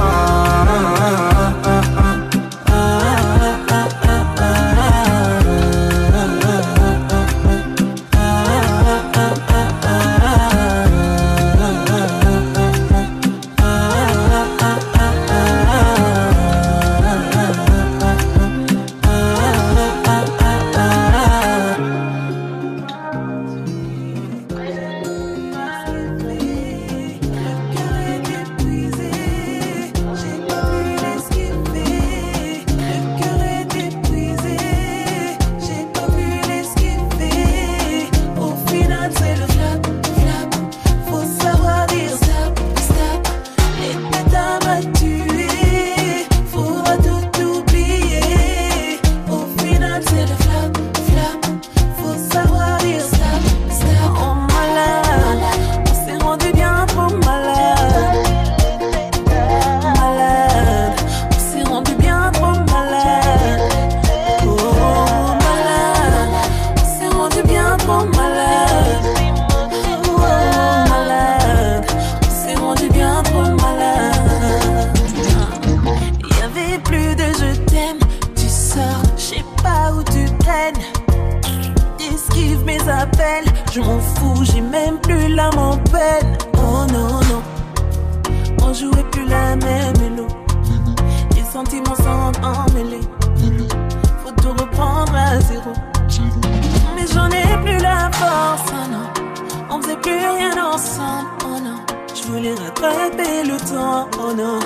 plus 100.04 100.14
rien 100.14 100.52
ensemble, 100.72 101.30
oh 101.46 101.60
non. 101.60 101.80
Je 102.14 102.24
voulais 102.24 102.54
rattraper 102.54 103.44
le 103.44 103.58
temps, 103.58 104.08
oh 104.20 104.34
non. 104.34 104.60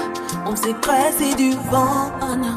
On 0.45 0.55
faisait 0.55 0.73
passer 0.75 1.33
du 1.35 1.51
vent, 1.71 2.11
oh 2.21 2.35
non, 2.35 2.56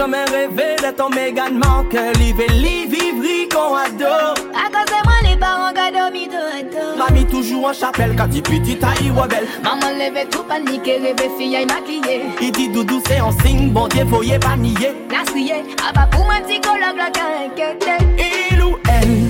jamais 0.00 0.24
rêvé 0.24 0.76
d'être 0.80 1.10
Markle. 1.52 2.18
Live 2.18 2.40
et 2.40 2.52
live, 2.52 2.90
vivre 2.90 3.48
qu'on 3.50 3.74
adore. 3.74 4.34
À 4.54 4.70
cause 4.72 4.86
de 4.86 5.04
moi, 5.04 5.30
les 5.30 5.36
parents 5.36 5.72
dormi 5.92 6.26
de 6.26 6.36
retour 6.36 6.96
Mamie 6.96 7.26
toujours 7.26 7.66
en 7.66 7.72
chapelle, 7.74 8.14
quand 8.16 8.28
dit 8.28 8.40
petit 8.40 8.78
taille 8.78 9.10
ou 9.10 9.28
belle. 9.28 9.46
Maman 9.62 9.90
levait 9.92 10.24
tout 10.30 10.42
paniqué, 10.44 10.96
rêvait 10.96 11.30
fille 11.36 11.54
aille 11.54 11.66
maquillée 11.66 12.22
Il 12.40 12.50
dit 12.52 12.70
doudou 12.70 13.02
c'est 13.06 13.18
un 13.18 13.32
signe, 13.44 13.70
bon 13.70 13.88
Dieu, 13.88 14.04
voyez 14.04 14.38
pas 14.38 14.56
nier. 14.56 14.94
N'a 15.10 15.22
crié, 15.26 15.64
ah 15.86 15.92
bah 15.94 16.08
pour 16.10 16.26
ma 16.26 16.40
psychologue 16.40 16.96
là 16.96 17.10
qui 17.10 17.20
a 17.20 17.44
inquiété 17.44 18.52
Il 18.52 18.62
ou 18.62 18.78
elle, 18.88 19.28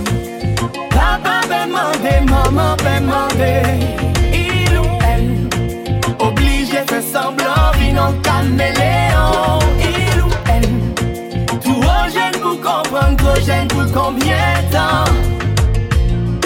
papa 0.91 1.41
peut 1.49 1.67
demander, 1.67 2.31
maman 2.31 2.77
peut 2.77 3.01
demander. 3.01 3.63
Il 4.33 4.79
ou 4.79 4.87
elle, 5.13 5.49
obligé 6.25 6.79
fait 6.89 7.03
semblant, 7.03 7.73
vit 7.77 7.93
non 7.93 8.15
caméléon. 8.23 9.71
Pour 12.51 12.61
comprendre, 12.61 13.17
trop 13.17 13.41
jeune 13.47 13.69
pour 13.69 13.87
combien 13.93 14.37
de 14.63 14.73
temps. 14.73 15.13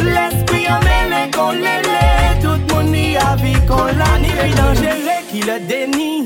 L'esprit 0.03 0.67
en 0.69 0.81
mêlé 0.81 1.31
qu'on 1.35 1.53
l'élève, 1.53 2.41
tout 2.43 2.59
le 2.69 2.75
monde 2.75 2.95
y 2.95 3.17
a 3.17 3.37
vu 3.37 3.59
qu'on 3.67 3.85
l'a 3.85 4.19
ni 4.21 4.29
puis 4.29 4.55
dangereux 4.55 5.23
qui 5.31 5.41
le 5.41 5.61
dénie. 5.67 6.25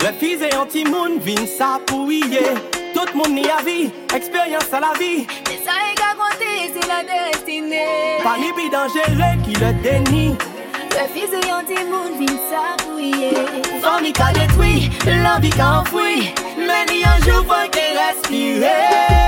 Le 0.00 0.12
fils 0.20 0.40
et 0.42 0.56
anti-moon, 0.56 1.18
vin 1.20 1.46
ça 1.46 1.80
pour 1.86 2.10
est. 2.10 2.54
Tout 2.94 3.06
le 3.12 3.16
monde 3.16 3.38
y 3.38 3.50
a 3.50 3.62
vu, 3.62 3.90
expérience 4.14 4.72
à 4.72 4.80
la 4.80 4.92
vie. 4.98 5.26
C'est 5.46 5.64
ça 5.64 5.72
qu'à 5.96 6.14
compter, 6.14 6.72
c'est 6.72 6.88
la 6.88 7.02
destinée 7.02 8.18
Pas 8.22 8.36
ni 8.38 8.70
dangereux 8.70 9.42
qui 9.44 9.54
le 9.54 9.72
dénie. 9.82 10.36
Le 10.98 11.06
fils 11.08 11.30
de 11.30 11.46
Yanti-Moun 11.46 12.18
vient 12.18 12.38
s'appuyer 12.48 13.34
Famille 13.82 14.14
qu'a 14.14 14.32
détruit, 14.32 14.90
l'envie 15.06 15.50
qu'a 15.50 15.80
enfoui. 15.80 16.32
Mais 16.56 16.86
ni 16.90 17.04
un 17.04 17.18
jour 17.22 17.44
faut 17.44 17.70
qu'elle 17.70 17.98
respire. 17.98 19.25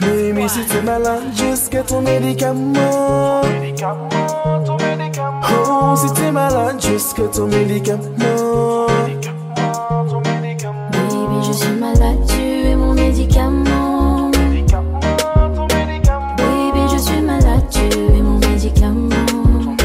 Baby, 0.00 0.48
si 0.48 0.66
t'es 0.66 0.82
malade, 0.82 1.22
juste 1.34 1.72
get 1.72 1.84
ton 1.84 2.02
médicament. 2.02 3.42
Oh, 5.50 5.96
si 5.96 6.12
t'es 6.12 6.30
malade, 6.32 6.80
juste 6.80 7.16
get 7.16 7.30
ton 7.30 7.46
médicament. 7.46 7.98
Baby, 10.92 11.46
je 11.46 11.52
suis 11.52 11.72
malade, 11.80 12.18
tu 12.28 12.42
es 12.68 12.76
mon 12.76 12.92
médicament. 12.92 14.30
Baby, 16.36 16.80
je 16.92 16.98
suis 16.98 17.22
malade, 17.22 17.64
tu 17.70 17.80
es 17.80 18.22
mon 18.22 18.38
médicament. 18.38 19.76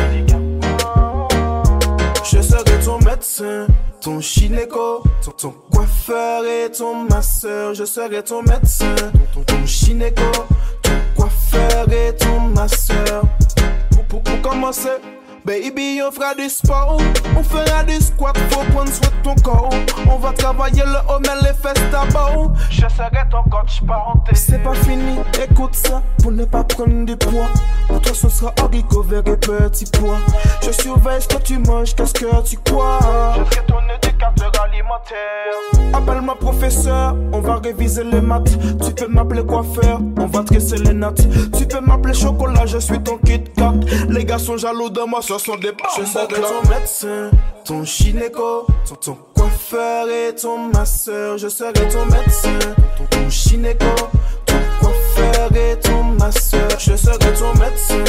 Je 2.24 2.42
serai 2.42 2.80
ton 2.84 3.00
médecin, 3.00 3.68
ton 4.02 4.20
gynéco, 4.20 5.04
ton, 5.22 5.32
ton 5.32 5.54
coiffeur 5.72 6.44
et 6.46 6.72
ton 6.72 7.04
masseur. 7.04 7.74
Je 7.74 7.86
serai 7.86 8.24
ton 8.24 8.42
médecin, 8.42 8.96
ton, 9.34 9.44
ton 9.44 9.66
gynéco, 9.66 10.24
ton 10.82 10.92
coiffeur 11.16 11.86
et 11.92 12.16
ton 12.16 12.40
masseur. 12.42 13.24
Pour, 13.92 14.06
pour, 14.06 14.24
pour 14.24 14.42
commencer, 14.42 14.98
baby, 15.46 16.02
on 16.06 16.12
fera 16.12 16.34
du 16.34 16.50
sport. 16.50 17.00
On 17.38 17.44
fera 17.44 17.84
du 17.84 18.00
squat, 18.02 18.38
faut 18.50 18.64
prendre 18.72 18.92
soin 18.92 19.08
de 19.08 19.24
ton 19.24 19.36
corps. 19.36 19.70
On 20.10 20.18
va 20.18 20.34
travailler 20.34 20.84
le 20.84 20.98
haut, 21.10 21.20
mais 21.22 21.48
les 21.48 21.54
fesses 21.54 21.92
d'abord. 21.92 22.54
Je 22.70 22.82
serai 22.82 23.30
ton 23.30 23.44
coach 23.50 23.82
parenté. 23.88 24.36
C'est 24.36 24.64
pas 24.64 24.74
fini, 24.74 25.20
écoute 25.42 25.76
ça, 25.76 26.02
pour 26.22 26.32
ne 26.32 26.46
pas 26.46 26.64
prendre 26.64 27.06
du 27.06 27.16
poids. 27.16 27.50
Pour 27.88 28.02
toi, 28.02 28.14
ce 28.14 28.30
sera 28.30 28.54
haricot 28.62 29.04
vert 29.04 29.24
et 29.26 29.38
petit 29.38 29.86
pois. 29.86 30.18
Je 30.64 30.72
surveille 30.72 31.22
ce 31.22 31.28
que 31.28 31.42
tu 31.42 31.60
manges, 31.60 31.96
qu'est-ce 31.96 32.14
que 32.14 32.44
tu 32.44 32.58
crois. 32.58 33.00
Je 33.52 33.60
ton 33.62 33.80
alimentaire. 34.24 35.94
Appelle-moi 35.94 36.36
professeur, 36.36 37.16
on 37.34 37.40
va 37.40 37.58
réviser 37.58 38.04
les 38.04 38.22
maths. 38.22 38.58
Tu 38.84 38.94
peux 38.94 39.08
m'appeler 39.08 39.44
coiffeur, 39.44 40.00
on 40.18 40.26
va 40.26 40.44
tresser 40.44 40.78
les 40.78 40.94
nattes. 40.94 41.22
Tu 41.58 41.66
peux 41.66 41.80
m'appeler 41.82 42.14
chocolat, 42.14 42.66
je 42.66 42.78
suis 42.78 43.02
ton 43.02 43.18
Kit 43.18 43.44
Kat. 43.56 43.74
Les 44.10 44.26
gars 44.26 44.38
sont 44.38 44.58
jaloux 44.58 44.90
de 44.90 45.02
moi, 45.02 45.22
ce 45.22 45.38
sont 45.38 45.56
des 45.56 45.72
Je 45.98 46.06
serai 46.06 46.28
ton 46.28 46.70
médecin, 46.70 47.32
ton 47.66 47.84
gynéco, 47.84 48.68
ton, 48.88 48.96
ton 48.96 49.18
coiffeur 49.36 50.08
et 50.10 50.36
ton 50.36 50.58
masseur. 50.74 51.38
Je 51.38 51.48
serai 51.48 51.74
ton 51.74 52.06
médecin, 52.06 52.60
ton, 52.98 53.06
ton 53.10 53.30
gynéco, 53.30 53.86
ton 54.46 54.56
coiffeur 54.80 55.56
et 55.56 55.80
ton 55.80 56.04
masseur. 56.04 56.70
Je 56.80 56.96
serai 56.96 57.18
ton 57.18 57.54
médecin, 57.60 58.04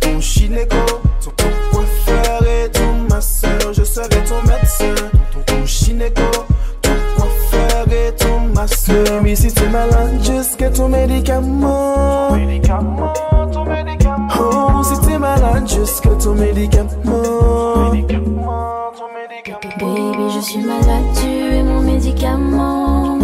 ton 0.00 0.20
gynéco, 0.20 0.76
ton, 1.22 1.30
ton 1.30 1.48
coiffeur 1.72 2.46
et 2.46 2.70
ton 2.70 2.92
masseur. 3.10 3.72
Je 3.72 3.84
serai 3.84 4.08
ton 4.08 4.42
médecin, 4.42 4.94
ton, 5.66 5.72
ton 5.72 5.84
gynéco, 5.84 6.22
ton 6.82 6.90
coiffeur 7.16 7.86
et 7.92 8.14
ton 8.14 8.40
masseur. 8.54 9.04
Baby, 9.04 9.36
si 9.36 9.52
t'es 9.52 9.68
malade, 9.68 10.22
juste 10.22 10.58
get 10.58 10.70
ton 10.70 10.88
médicament. 10.88 12.32
Oh, 14.38 14.82
si 14.82 15.00
t'es 15.06 15.18
malade, 15.18 15.68
juste 15.68 16.02
get 16.02 16.18
ton 16.18 16.34
médicament. 16.34 17.90
Baby, 19.78 20.30
je 20.34 20.40
suis 20.40 20.62
malade, 20.62 21.04
tu 21.20 21.26
es 21.26 21.62
mon 21.62 21.80
médicament. 21.80 23.18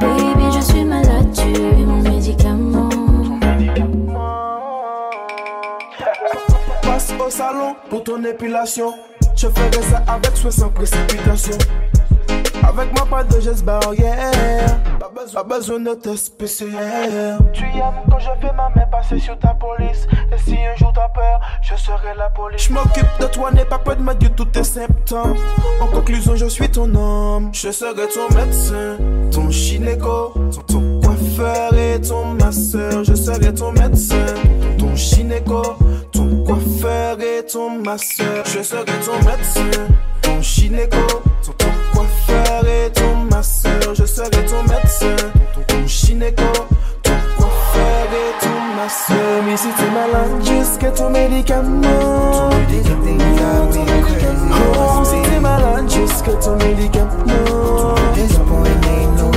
Baby, 0.00 0.46
je 0.54 0.60
suis 0.60 0.84
malade, 0.84 1.32
tu 1.34 1.54
es 1.54 1.84
mon 1.86 2.02
médicament. 2.02 2.88
Passe 6.82 7.12
au 7.24 7.30
salon 7.30 7.76
pour 7.88 8.02
ton 8.02 8.24
épilation. 8.24 8.94
Je 9.42 9.48
ferai 9.48 9.82
ça 9.90 10.04
avec 10.06 10.36
soit 10.36 10.52
sans 10.52 10.68
précipitation. 10.68 11.58
Avec 12.62 12.96
ma 12.96 13.04
pas 13.06 13.24
de 13.24 13.40
geste 13.40 13.64
barrière. 13.64 14.30
Pas 15.00 15.42
besoin, 15.42 15.80
de 15.80 15.94
test 15.94 16.38
PCR. 16.38 17.38
Tu 17.52 17.64
aimes 17.64 18.04
quand 18.08 18.20
je 18.20 18.30
fais 18.40 18.52
ma 18.52 18.68
main 18.68 18.86
passer 18.86 19.18
sur 19.18 19.36
ta 19.40 19.52
police. 19.54 20.06
Et 20.32 20.38
si 20.48 20.56
un 20.56 20.76
jour 20.76 20.92
t'as 20.94 21.08
peur, 21.08 21.40
je 21.60 21.74
serai 21.74 22.14
la 22.16 22.30
police. 22.30 22.68
Je 22.68 22.72
m'occupe 22.72 23.08
de 23.18 23.26
toi, 23.26 23.50
n'aie 23.50 23.64
pas 23.64 23.80
peur 23.80 23.96
de 23.96 24.02
me 24.02 24.14
dire 24.14 24.30
tous 24.36 24.44
tes 24.44 24.62
symptômes. 24.62 25.34
En 25.80 25.88
conclusion, 25.88 26.36
je 26.36 26.46
suis 26.46 26.70
ton 26.70 26.94
homme. 26.94 27.50
Je 27.52 27.72
serai 27.72 28.06
ton 28.14 28.32
médecin, 28.36 28.96
ton 29.32 29.50
gynéco, 29.50 30.34
ton, 30.68 31.00
ton 31.00 31.00
coiffeur 31.00 31.74
et 31.74 32.00
ton 32.00 32.26
masseur. 32.26 33.02
Je 33.02 33.14
serai 33.14 33.52
ton 33.52 33.72
médecin, 33.72 34.24
ton 34.78 34.94
gynéco, 34.94 35.62
ton 36.22 36.44
coiffeur 36.44 37.20
et 37.20 37.44
ton 37.44 37.70
masseur. 37.70 38.44
Je 38.44 38.62
serai 38.62 38.84
ton 38.84 39.16
médecin, 39.28 39.70
ton 40.22 40.40
gynéco, 40.40 40.96
ton, 41.44 41.52
ton 41.52 41.66
coiffeur 41.92 42.64
et 42.66 42.92
ton 42.92 43.16
masseur. 43.30 43.94
Je 43.94 44.04
serai 44.04 44.30
ton 44.30 44.62
médecin, 44.62 45.16
ton, 45.54 45.62
ton 45.66 45.86
gynéco, 45.86 46.42
ton 47.02 47.12
Baby, 49.08 49.56
si 49.56 49.68
tu 49.68 49.90
malade 49.90 50.44
jusqu'à 50.44 50.90
ton 50.90 51.10
médicament. 51.10 52.50
Me 52.50 52.82
crazy. 54.02 54.48
Oh, 54.50 55.04
si 55.04 55.30
t'es 55.30 55.40
malade 55.40 55.90
jusqu'à 55.90 56.32
ton 56.34 56.56
médicament. 56.56 57.94
This 58.14 58.38
point 58.46 59.31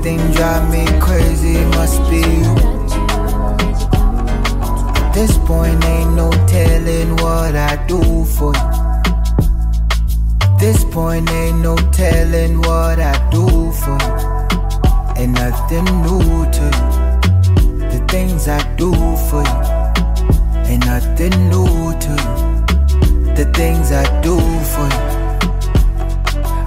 This 0.00 0.16
thing 0.16 0.32
drive 0.32 0.70
me 0.70 0.86
crazy, 0.98 1.58
must 1.76 2.00
be 2.08 2.20
you. 2.20 2.54
This 5.12 5.36
point 5.46 5.84
ain't 5.84 6.14
no 6.14 6.30
telling 6.46 7.16
what 7.16 7.54
I 7.54 7.76
do 7.86 8.24
for 8.24 8.54
you. 8.54 8.70
This 10.58 10.84
point 10.84 11.30
ain't 11.30 11.60
no 11.60 11.76
telling 11.92 12.60
what 12.62 12.98
I 12.98 13.12
do 13.30 13.46
for 13.72 13.98
you. 14.00 15.22
Ain't 15.22 15.32
nothing 15.32 15.84
new 16.00 16.46
to 16.56 16.64
you. 16.64 17.90
The 17.90 18.00
things 18.08 18.48
I 18.48 18.62
do 18.76 18.92
for 19.28 19.42
you. 19.44 19.60
Ain't 20.64 20.86
nothing 20.86 21.50
new 21.50 21.92
to 22.04 22.12
you. 22.24 23.34
The 23.34 23.44
things 23.52 23.92
I 23.92 24.04
do 24.22 24.40
for 24.72 24.88
you. 24.94 25.10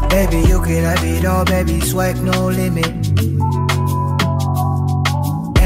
Baby, 0.09 0.47
you 0.47 0.61
can 0.61 0.83
have 0.83 1.03
it 1.03 1.25
all, 1.25 1.45
baby, 1.45 1.79
swipe 1.81 2.17
no 2.17 2.45
limit. 2.45 3.12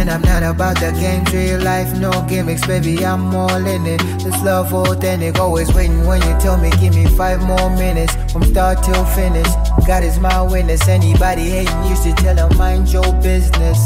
And 0.08 0.26
I'm 0.26 0.42
not 0.42 0.56
about 0.56 0.80
the 0.80 0.94
games, 0.94 1.34
real 1.34 1.60
life, 1.60 1.94
no 2.00 2.12
gimmicks, 2.30 2.66
baby, 2.66 3.06
I'm 3.06 3.36
all 3.36 3.66
in 3.68 3.86
it. 3.86 4.00
This 4.24 4.42
love 4.42 4.74
authentic, 4.74 5.38
always 5.38 5.74
waiting 5.74 6.08
when 6.08 6.22
you 6.22 6.40
tell 6.40 6.56
me, 6.56 6.70
give 6.80 6.96
me 6.96 7.08
five 7.08 7.42
more 7.42 7.70
minutes 7.72 8.16
from 8.32 8.44
start 8.44 8.82
till 8.84 9.04
finish. 9.08 9.50
God 9.86 10.06
is 10.06 10.18
my 10.18 10.42
witness, 10.42 10.88
anybody 10.88 11.50
hating, 11.50 11.84
you 11.84 11.96
should 11.98 12.16
tell 12.16 12.36
them, 12.36 12.58
mind 12.58 12.88
your 12.88 13.12
business. 13.22 13.86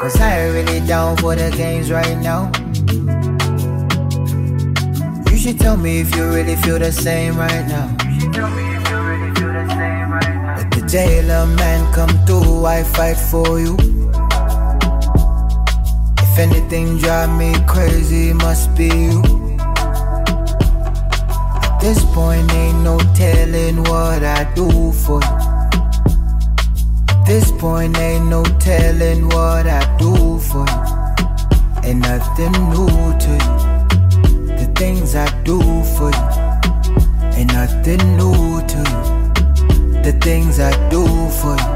Cause 0.00 0.20
I 0.20 0.40
ain't 0.40 0.54
really 0.54 0.84
down 0.84 1.16
for 1.18 1.36
the 1.36 1.48
games 1.56 1.88
right 1.88 2.18
now. 2.18 2.50
You 5.30 5.38
should 5.38 5.60
tell 5.60 5.76
me 5.76 6.00
if 6.00 6.12
you 6.16 6.24
really 6.24 6.56
feel 6.56 6.80
the 6.80 6.90
same 6.90 7.36
right 7.36 7.68
now. 7.68 8.71
Jailer 10.92 11.46
man 11.46 11.90
come 11.94 12.10
through, 12.26 12.66
I 12.66 12.82
fight 12.82 13.16
for 13.16 13.58
you. 13.58 13.78
If 16.18 16.38
anything 16.38 16.98
drive 16.98 17.34
me 17.38 17.54
crazy, 17.66 18.34
must 18.34 18.76
be 18.76 18.88
you. 18.88 19.22
At 21.64 21.78
this 21.80 22.04
point, 22.12 22.52
ain't 22.52 22.82
no 22.84 22.98
telling 23.14 23.78
what 23.84 24.22
I 24.22 24.44
do 24.54 24.92
for 24.92 25.18
you. 25.24 25.36
At 27.08 27.24
this 27.24 27.50
point, 27.52 27.96
ain't 27.96 28.26
no 28.26 28.44
telling 28.60 29.28
what 29.28 29.66
I 29.66 29.96
do 29.96 30.38
for 30.40 30.66
you. 30.68 31.88
Ain't 31.88 32.00
nothing 32.00 32.52
new 32.68 33.16
to 33.24 33.32
you. 33.44 33.56
The 34.58 34.70
things 34.76 35.14
I 35.14 35.24
do 35.42 35.58
for 35.96 36.10
you. 36.12 36.28
Ain't 37.38 37.50
nothing 37.54 38.16
new 38.18 38.60
to 38.66 38.78
you. 38.78 39.11
The 40.02 40.12
things 40.20 40.58
I 40.58 40.72
do 40.90 41.06
for 41.40 41.54
you. 41.54 41.72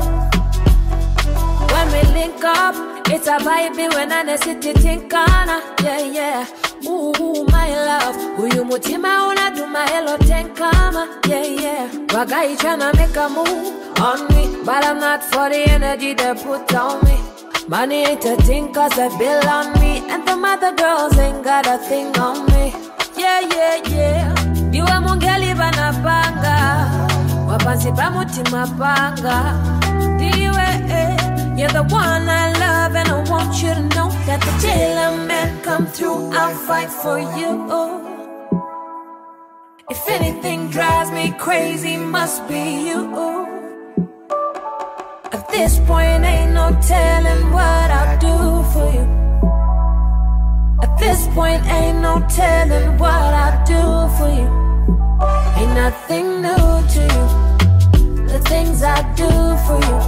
When 1.72 1.86
we 1.92 2.02
link 2.12 2.42
up, 2.44 2.74
it's 3.08 3.28
a 3.28 3.38
vibe 3.38 3.94
when 3.94 4.10
I 4.10 4.34
city 4.36 4.72
think 4.72 5.14
on 5.14 5.48
Yeah, 5.82 6.00
yeah. 6.00 6.46
Ooh, 6.88 7.44
my 7.52 7.70
love. 7.70 8.16
Huyu 8.36 8.64
mutima 8.64 9.28
unaduma 9.28 9.88
hello 9.88 10.18
tenkama. 10.18 11.06
Yeah, 11.28 11.44
yeah. 11.44 11.88
Wagai 12.08 12.56
tryna 12.56 12.92
make 12.96 13.16
a 13.16 13.28
move 13.28 14.00
on 14.00 14.26
me. 14.34 14.64
But 14.64 14.84
I'm 14.84 14.98
not 14.98 15.22
for 15.22 15.48
the 15.48 15.62
energy 15.70 16.14
they 16.14 16.34
put 16.34 16.74
on 16.74 17.04
me. 17.04 17.16
Money 17.68 18.06
ain't 18.06 18.24
a 18.24 18.36
thing 18.42 18.72
cause 18.72 18.96
they 18.96 19.08
bill 19.18 19.48
on 19.48 19.72
me. 19.80 20.02
And 20.10 20.26
the 20.26 20.36
mother 20.36 20.72
girls 20.74 21.16
ain't 21.16 21.44
got 21.44 21.66
a 21.66 21.78
thing 21.78 22.16
on 22.18 22.44
me. 22.46 22.74
Yeah, 23.16 23.40
yeah, 23.40 23.76
yeah. 23.88 24.36
Mungeli 24.72 24.96
banapanga. 24.96 25.25
Pa 27.94 28.10
mutima 28.10 28.66
panga. 28.78 29.38
Diwe, 30.18 30.68
eh. 30.90 31.16
You're 31.56 31.70
the 31.70 31.84
one 31.84 32.28
I 32.28 32.52
love, 32.58 32.94
and 32.94 33.08
I 33.08 33.30
want 33.30 33.62
you 33.62 33.72
to 33.72 33.82
know 33.94 34.10
that 34.26 34.40
the 34.40 34.52
jailer 34.60 35.16
man 35.26 35.62
come 35.62 35.86
through. 35.86 36.32
I'll 36.32 36.54
fight 36.54 36.90
for 36.90 37.18
you. 37.18 37.50
If 39.88 40.08
anything 40.08 40.68
drives 40.68 41.10
me 41.10 41.32
crazy, 41.38 41.96
must 41.96 42.46
be 42.48 42.88
you. 42.88 43.00
At 45.32 45.48
this 45.48 45.78
point, 45.86 46.24
ain't 46.24 46.52
no 46.52 46.76
telling 46.82 47.50
what 47.52 47.90
I'll 47.98 48.18
do 48.18 48.36
for 48.72 48.88
you. 48.92 49.06
At 50.82 50.98
this 50.98 51.26
point, 51.28 51.64
ain't 51.66 52.00
no 52.00 52.20
telling 52.28 52.98
what 52.98 53.32
I'll 53.42 53.64
do 53.64 53.82
for 54.18 54.28
you. 54.28 54.48
Ain't 55.56 55.74
nothing 55.74 56.42
new 56.42 56.66
to 56.94 57.00
you. 57.14 57.45
The 58.36 58.42
things 58.50 58.82
I 58.82 59.00
do 59.14 59.30
for 59.64 59.80
you. 59.88 59.98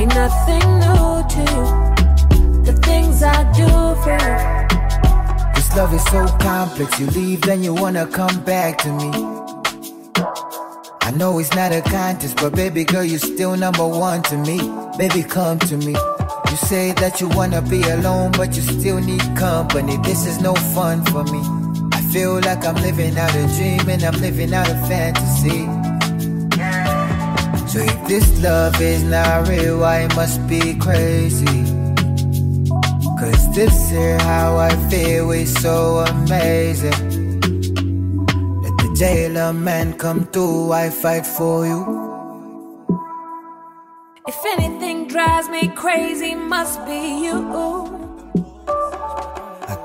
Ain't 0.00 0.14
nothing 0.14 0.66
new 0.80 1.20
to 1.34 1.40
you. 1.52 2.64
The 2.64 2.72
things 2.82 3.22
I 3.22 3.44
do 3.52 3.68
for 4.02 4.16
you. 4.16 5.54
This 5.54 5.76
love 5.76 5.92
is 5.92 6.02
so 6.04 6.26
complex. 6.38 6.98
You 6.98 7.06
leave, 7.08 7.42
then 7.42 7.62
you 7.62 7.74
wanna 7.74 8.06
come 8.06 8.42
back 8.44 8.78
to 8.78 8.88
me. 8.94 9.10
I 11.02 11.10
know 11.18 11.38
it's 11.38 11.54
not 11.54 11.70
a 11.70 11.82
contest, 11.82 12.36
but 12.36 12.54
baby 12.54 12.84
girl, 12.84 13.04
you're 13.04 13.18
still 13.18 13.58
number 13.58 13.86
one 13.86 14.22
to 14.22 14.38
me. 14.38 14.56
Baby, 14.96 15.22
come 15.22 15.58
to 15.58 15.76
me. 15.76 15.92
You 16.50 16.56
say 16.56 16.92
that 16.92 17.20
you 17.20 17.28
wanna 17.28 17.60
be 17.60 17.82
alone, 17.82 18.32
but 18.38 18.56
you 18.56 18.62
still 18.62 19.00
need 19.00 19.20
company. 19.36 19.98
This 19.98 20.24
is 20.24 20.40
no 20.40 20.54
fun 20.74 21.04
for 21.04 21.24
me. 21.24 21.42
I 21.92 22.00
feel 22.10 22.36
like 22.40 22.64
I'm 22.64 22.76
living 22.76 23.18
out 23.18 23.34
a 23.34 23.46
dream 23.54 23.86
and 23.86 24.02
I'm 24.02 24.18
living 24.18 24.54
out 24.54 24.70
a 24.70 24.76
fantasy. 24.88 25.87
So 27.68 27.80
if 27.80 28.08
this 28.08 28.42
love 28.42 28.80
is 28.80 29.04
not 29.04 29.46
real, 29.46 29.84
I 29.84 30.06
must 30.16 30.40
be 30.48 30.74
crazy. 30.78 31.44
Cause 33.20 33.54
this 33.54 33.92
is 33.92 34.22
how 34.22 34.56
I 34.56 34.74
feel 34.88 35.30
is 35.32 35.52
so 35.60 35.98
amazing. 35.98 37.40
Let 38.62 38.74
the 38.78 38.96
jailer 38.98 39.52
man 39.52 39.92
come 39.98 40.24
through, 40.24 40.72
I 40.72 40.88
fight 40.88 41.26
for 41.26 41.66
you. 41.66 42.08
If 44.26 44.38
anything 44.56 45.06
drives 45.06 45.50
me 45.50 45.68
crazy, 45.68 46.34
must 46.34 46.84
be 46.86 47.24
you. 47.24 47.97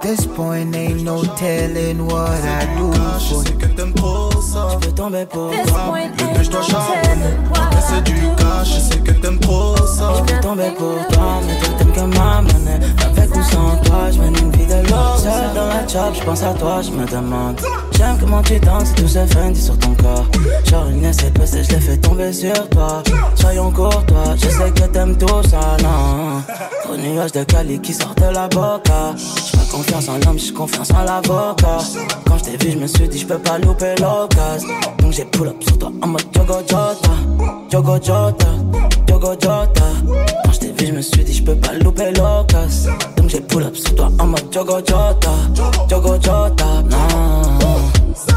This 0.04 0.26
point, 0.26 0.76
ain't 0.76 1.04
no 1.04 1.24
telling 1.38 2.06
what 2.06 2.44
I 2.44 2.66
do 2.76 2.92
for 3.30 3.42
you. 3.42 3.58
Je 3.58 4.88
peux 4.88 4.92
tomber 4.92 5.26
pour 5.26 5.52
toi. 5.52 5.98
ain't 6.36 6.44
je 6.44 6.50
dois 6.52 6.62
du 6.62 8.12
cash, 8.12 8.43
je 8.64 8.80
sais 8.80 9.00
que 9.00 9.12
t'aimes 9.12 9.40
trop 9.40 9.76
ça. 9.78 10.14
Je 10.18 10.34
peux 10.34 10.40
tomber 10.42 10.72
pour 10.78 10.96
toi, 11.12 11.40
mais 11.46 11.58
toi 11.60 11.70
t'aimes 11.78 11.92
que 11.92 12.18
ma 12.18 12.42
monnaie. 12.42 12.80
Avec 13.06 13.36
ou 13.36 13.44
sans 13.44 13.76
toi, 13.84 14.12
je 14.12 14.20
mène 14.20 14.36
une 14.38 14.52
vie 14.52 14.66
de 14.66 14.90
l'or. 14.90 15.18
Seul 15.18 15.54
dans 15.56 15.68
la 15.68 15.88
job, 15.88 16.14
je 16.14 16.24
pense 16.24 16.44
à 16.44 16.54
toi, 16.54 16.82
je 16.82 16.92
me 16.92 17.06
demande. 17.06 17.60
J'aime 17.92 18.18
comment 18.20 18.42
tu 18.42 18.60
danses 18.60 18.94
tout 18.96 19.08
se 19.08 19.26
fendi 19.26 19.62
sur 19.62 19.78
ton 19.78 19.94
corps. 19.96 20.26
Genre 20.66 20.88
une 20.88 21.12
SPC, 21.12 21.64
je 21.64 21.70
l'ai 21.76 21.82
fait 21.82 21.98
tomber 21.98 22.34
sur 22.34 22.70
toi. 22.70 23.04
Soyons 23.36 23.72
courtois, 23.72 24.36
je 24.36 24.50
sais 24.50 24.72
que 24.72 24.84
t'aimes 24.92 25.18
tout 25.18 25.44
ça, 25.50 25.78
non. 25.82 26.42
Trop 26.84 26.98
nuage 26.98 27.32
de 27.32 27.44
Cali 27.44 27.80
qui 27.80 27.94
sort 27.94 28.16
de 28.16 28.34
la 28.34 28.48
boca. 28.48 29.14
J'ai 29.16 29.58
pas 29.58 29.64
confiance 29.72 30.10
en 30.10 30.18
l'homme, 30.26 30.40
j'ai 30.40 30.54
confiance 30.54 30.92
en 30.92 31.04
l'avocat. 31.04 31.78
Quand 32.26 32.38
je 32.38 32.44
t'ai 32.44 32.58
vu, 32.58 32.72
je 32.72 32.78
me 32.78 32.88
suis 32.88 33.08
dit, 33.08 33.20
je 33.20 33.26
peux 33.26 33.38
pas 33.38 33.58
louper 33.60 33.96
l'occasion. 34.00 34.70
Donc 35.00 35.12
j'ai 35.12 35.26
pull 35.26 35.48
up 35.48 35.56
sur 35.62 35.78
toi 35.78 35.92
en 36.02 36.08
mode 36.08 36.24
Jogo 36.36 36.60
Jota. 36.60 37.12
Jogo 37.70 37.96
Jota, 37.96 38.48
Jogo 39.08 39.34
Jota. 39.34 39.84
Quand 40.44 40.52
je 40.52 40.60
t'ai 40.60 40.72
vu, 40.72 40.88
je 40.88 40.92
me 40.94 41.02
suis 41.02 41.24
dit, 41.24 41.34
je 41.34 41.44
peux 41.44 41.56
pas 41.56 41.74
louper 41.74 42.12
l'occasion. 42.12 42.94
Donc 43.18 43.30
j'ai 43.30 43.42
pull 43.42 43.64
up 43.64 43.76
sur 43.76 43.96
toi 43.96 44.10
en 44.20 44.26
mode 44.28 44.52
Jogo 44.52 44.78
Jota. 44.78 45.32
Jogo 45.90 46.16
Jota, 46.16 46.66
non. 46.90 47.63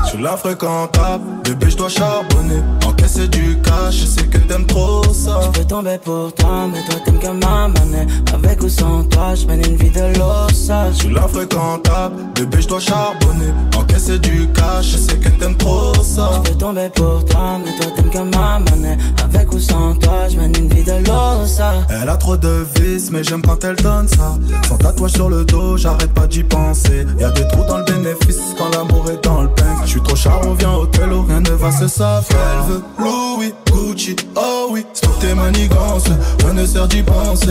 Sur 0.09 0.20
la 0.20 0.37
fréquentable, 0.37 1.24
bébé 1.45 1.70
je 1.70 1.77
dois 1.77 1.89
charbonner. 1.89 2.62
Encaisser 2.87 3.29
du 3.29 3.59
cash, 3.62 4.01
je 4.01 4.07
sais 4.07 4.27
que 4.27 4.39
t'aimes 4.39 4.66
trop 4.66 5.03
ça. 5.12 5.41
Je 5.43 5.59
peux 5.59 5.66
tomber 5.66 5.99
pour 6.03 6.33
toi, 6.35 6.66
mais 6.72 6.83
toi 6.85 7.01
t'aimes 7.05 7.18
que 7.18 7.45
ma 7.45 7.68
monnaie. 7.68 8.07
Avec 8.33 8.62
ou 8.62 8.68
sans 8.68 9.05
toi, 9.05 9.35
je 9.35 9.47
mène 9.47 9.64
une 9.66 9.77
vie 9.77 9.91
de 9.91 10.18
l'ossage. 10.18 10.95
Sur 10.95 11.11
la 11.11 11.29
fréquentable, 11.29 12.16
bébé 12.35 12.59
je 12.61 12.68
dois 12.68 12.81
charbonner. 12.81 13.53
Encaisser 13.77 14.18
du 14.18 14.49
cash, 14.53 14.93
je 14.93 14.97
sais 14.97 15.16
que 15.16 15.29
t'aimes 15.29 15.57
trop 15.57 15.93
ça. 16.03 16.31
Je 16.45 16.51
peux 16.51 16.59
tomber 16.59 16.89
pour 16.95 17.24
toi, 17.27 17.59
mais 17.62 17.72
toi 17.77 17.93
t'aimes 17.95 18.11
que 18.11 18.37
ma 18.37 18.59
monnaie. 18.59 18.97
Avec 19.22 19.53
ou 19.53 19.59
sans 19.59 19.95
toi, 19.97 20.29
je 20.29 20.37
mène 20.37 20.57
une 20.57 20.68
vie 20.68 20.85
de 20.85 21.07
l'ossage. 21.07 21.85
Elle 21.91 22.09
a 22.09 22.16
trop 22.16 22.37
de 22.37 22.66
vices, 22.77 23.11
mais 23.11 23.22
j'aime 23.22 23.43
quand 23.43 23.62
elle 23.64 23.77
donne 23.77 24.09
ça. 24.09 24.39
Son 24.68 24.79
tatouage 24.79 25.12
sur 25.12 25.29
le 25.29 25.45
dos, 25.45 25.77
j'arrête 25.77 26.12
pas 26.14 26.27
d'y 26.27 26.43
penser. 26.43 27.05
Y'a 27.18 27.31
des 27.31 27.47
trous 27.49 27.64
dans 27.68 27.79
le 27.79 27.85
bénéfice 27.85 28.55
quand 28.57 28.70
l'amour 28.74 29.11
est 29.11 29.22
dans 29.22 29.43
le 29.43 29.49
pain 29.49 29.66
Je 29.85 29.91
suis 29.91 30.03
trop 30.03 30.17
charbon, 30.17 30.55
viens 30.55 30.73
au 30.73 30.87
télo, 30.87 31.25
rien 31.29 31.41
ne 31.41 31.51
va 31.51 31.71
se 31.71 31.87
savoir 31.89 32.23
Elle 32.31 32.73
veut 32.73 32.83
Louis, 32.99 33.55
Gucci. 33.73 34.17
Oh 34.35 34.69
oui, 34.71 34.85
stop 34.93 35.19
tes 35.21 35.35
manigances, 35.35 36.09
rien 36.45 36.55
ne 36.55 36.67
sert 36.67 36.89
d'y 36.89 37.03
penser. 37.03 37.47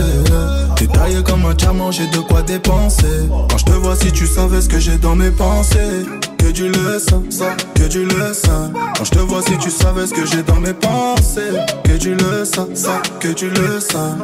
T'es 0.76 0.86
taillé 0.86 1.22
comme 1.22 1.44
un 1.46 1.54
diamant, 1.54 1.90
j'ai 1.90 2.06
de 2.08 2.18
quoi 2.18 2.42
dépenser. 2.42 3.28
Quand 3.50 3.58
je 3.58 3.64
te 3.64 3.72
vois, 3.72 3.96
si 3.96 4.12
tu 4.12 4.26
savais 4.26 4.60
ce 4.60 4.68
que 4.68 4.78
j'ai 4.78 4.98
dans 4.98 5.16
mes 5.16 5.30
pensées. 5.30 6.04
Que 6.38 6.52
du 6.52 6.68
le 6.68 6.98
sang, 7.00 7.24
ça, 7.28 7.56
que 7.74 7.88
du 7.88 8.04
le 8.04 8.32
sang. 8.32 8.70
Quand 8.96 9.04
je 9.04 9.10
te 9.10 9.18
vois, 9.18 9.42
si 9.42 9.58
tu 9.58 9.70
savais 9.70 10.06
ce 10.06 10.14
que 10.14 10.24
j'ai 10.24 10.42
dans 10.42 10.60
mes 10.60 10.74
pensées. 10.74 11.50
Que 11.82 11.96
du 11.96 12.14
le 12.14 12.44
sang, 12.44 12.68
ça, 12.74 13.02
que 13.18 13.28
du 13.28 13.50
le 13.50 13.80
sang. 13.80 14.16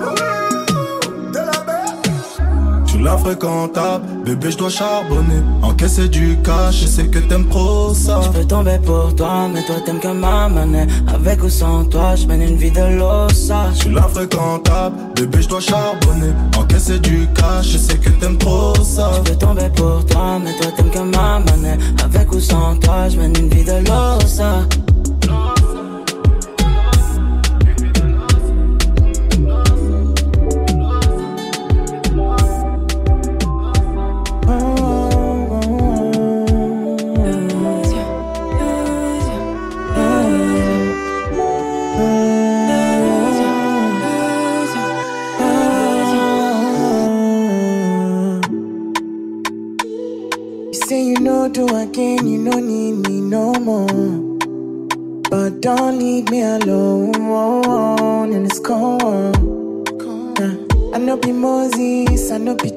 Tu 0.68 0.71
la 3.02 3.16
fréquentable, 3.16 4.04
bébé 4.24 4.50
je 4.50 4.58
dois 4.58 4.70
charbonner. 4.70 5.42
Encaisser 5.62 6.08
du 6.08 6.38
cash, 6.42 6.82
je 6.82 6.86
sais 6.86 7.06
que 7.06 7.18
t'aimes 7.18 7.48
trop 7.48 7.92
ça. 7.94 8.20
Je 8.22 8.28
peux 8.38 8.44
tomber 8.44 8.78
pour 8.84 9.14
toi, 9.14 9.48
mais 9.52 9.62
toi 9.64 9.76
t'aimes 9.84 9.98
que 9.98 10.08
ma 10.08 10.48
monnaie. 10.48 10.86
Avec 11.12 11.42
ou 11.42 11.48
sans 11.48 11.84
toi, 11.84 12.14
je 12.14 12.26
mène 12.26 12.42
une 12.42 12.56
vie 12.56 12.70
de 12.70 12.98
l'ossa 12.98 13.70
Tu 13.78 13.90
la 13.90 14.02
fréquentable, 14.02 14.96
bébé 15.16 15.42
je 15.42 15.48
dois 15.48 15.60
charbonner. 15.60 16.32
Encaisser 16.56 16.98
du 16.98 17.26
cash, 17.34 17.72
je 17.72 17.78
sais 17.78 17.96
que 17.96 18.10
t'aimes 18.10 18.38
trop 18.38 18.74
ça. 18.82 19.10
Je 19.16 19.30
peux 19.30 19.38
tomber 19.38 19.68
pour 19.74 20.04
toi, 20.06 20.38
mais 20.42 20.52
toi 20.60 20.70
t'aimes 20.76 20.90
que 20.90 21.16
ma 21.16 21.40
monnaie. 21.40 21.78
Avec 22.04 22.32
ou 22.32 22.40
sans 22.40 22.76
toi, 22.76 23.08
je 23.08 23.16
mène 23.18 23.34
une 23.36 23.48
vie 23.48 23.64
de 23.64 23.88
l'ossa 23.88 24.60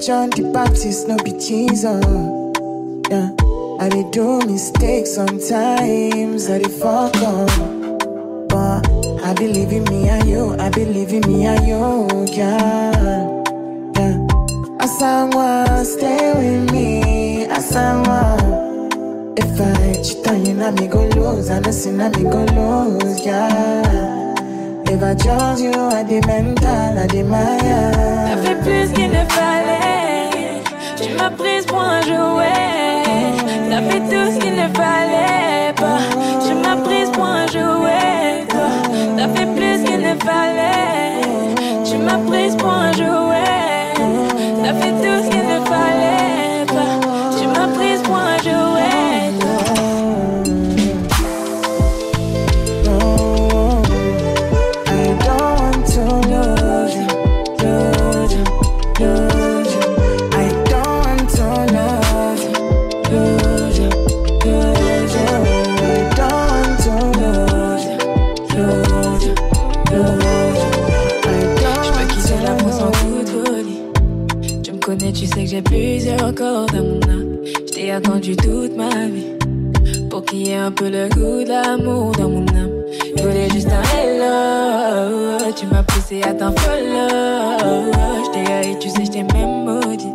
John 0.05 0.29
the 0.29 0.51
Baptist, 0.53 1.07
no 1.07 1.17
be 1.17 1.31
Jesus. 1.31 2.05
Yeah, 3.09 3.33
I 3.79 3.89
did 3.89 4.11
do 4.11 4.37
mistakes 4.45 5.15
sometimes, 5.15 6.47
I 6.47 6.59
did 6.59 6.69
fuck 6.69 7.15
up. 7.25 7.49
But 8.47 8.85
I 9.25 9.33
believe 9.33 9.71
in 9.71 9.83
me 9.85 10.07
and 10.07 10.29
you, 10.29 10.55
I 10.59 10.69
believe 10.69 11.11
in 11.11 11.21
me 11.21 11.47
and 11.47 11.65
you, 11.65 12.27
yeah. 12.37 12.93
Yeah. 13.97 14.13
Asawa, 14.77 15.83
stay 15.83 16.33
with 16.37 16.71
me, 16.71 17.47
Asawa. 17.47 18.37
If 19.39 19.59
I 19.59 20.03
cheat 20.03 20.27
on 20.27 20.45
you, 20.45 20.61
I'm 20.61 20.75
me 20.75 20.85
go 20.87 21.01
lose, 21.17 21.49
I 21.49 21.61
know 21.61 21.71
I'm 21.71 22.11
me 22.11 22.29
go 22.29 22.45
lose, 22.53 23.25
yeah. 23.25 24.35
If 24.85 25.01
I 25.01 25.15
chose 25.15 25.61
you, 25.63 25.73
I 25.73 26.03
did 26.03 26.27
mental, 26.27 26.99
I 26.99 27.07
did 27.07 27.25
my 27.25 28.05
qu'il 28.95 29.09
ne 29.09 29.15
fallait. 29.15 29.24
M'as 31.17 31.29
prise 31.29 31.65
pour 31.65 31.81
un 31.81 32.01
jouet. 32.01 32.51
T'as 33.69 33.81
fait 33.81 33.99
tout 33.99 34.31
ce 34.31 34.39
qu'il 34.39 34.55
ne 34.55 34.67
fallait 34.73 35.73
pas. 35.75 35.99
Tu 36.45 36.53
m'as 36.53 36.75
prise 36.77 37.09
pour 37.11 37.25
un 37.25 37.47
jouet. 37.47 38.45
T'as 39.17 39.27
fait 39.29 39.45
plus 39.55 39.83
qu'il 39.83 39.99
ne 40.01 40.15
fallait. 40.19 41.21
Tu 41.85 41.97
m'as 41.97 42.19
prise 42.29 42.55
pour 42.55 42.64
Je 71.83 71.91
peux 71.91 72.07
quitter 72.13 72.37
l'amour 72.43 72.73
sans 72.73 72.91
lose 73.07 73.31
coup. 73.31 74.59
Tu 74.63 74.71
me 74.71 74.79
connais, 74.79 75.11
tu 75.11 75.25
sais 75.25 75.43
que 75.43 75.49
j'ai 75.49 75.61
plusieurs 75.61 76.33
corps 76.35 76.65
dans 76.67 76.83
mon 76.83 77.01
âme. 77.03 77.37
Je 77.45 77.71
t'ai 77.73 77.91
attendu 77.91 78.35
toute 78.35 78.75
ma 78.75 78.89
vie. 78.89 79.33
Pour 80.09 80.23
qu'il 80.25 80.47
y 80.47 80.51
ait 80.51 80.55
un 80.55 80.71
peu 80.71 80.89
le 80.89 81.07
goût 81.09 81.43
de 81.43 81.49
l'amour 81.49 82.11
dans 82.13 82.29
mon 82.29 82.47
âme. 82.47 82.71
Je 83.17 83.23
voulais 83.23 83.49
juste 83.49 83.69
un 83.69 83.81
hello. 83.97 85.37
Tu 85.55 85.65
m'as 85.67 85.83
poussé 85.83 86.21
à 86.23 86.33
t'en 86.33 86.51
follow. 86.51 87.91
Je 88.25 88.31
t'ai 88.31 88.51
haï, 88.51 88.77
tu 88.79 88.89
sais, 88.89 89.05
je 89.05 89.11
t'ai 89.11 89.23
même 89.23 89.63
maudit. 89.65 90.11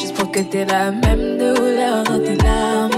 Juste 0.00 0.14
pour 0.14 0.30
que 0.30 0.40
t'aies 0.40 0.64
la 0.64 0.90
même 0.90 1.38
douleur 1.38 2.04
dans 2.04 2.18
tes 2.18 2.36
larmes. 2.42 2.95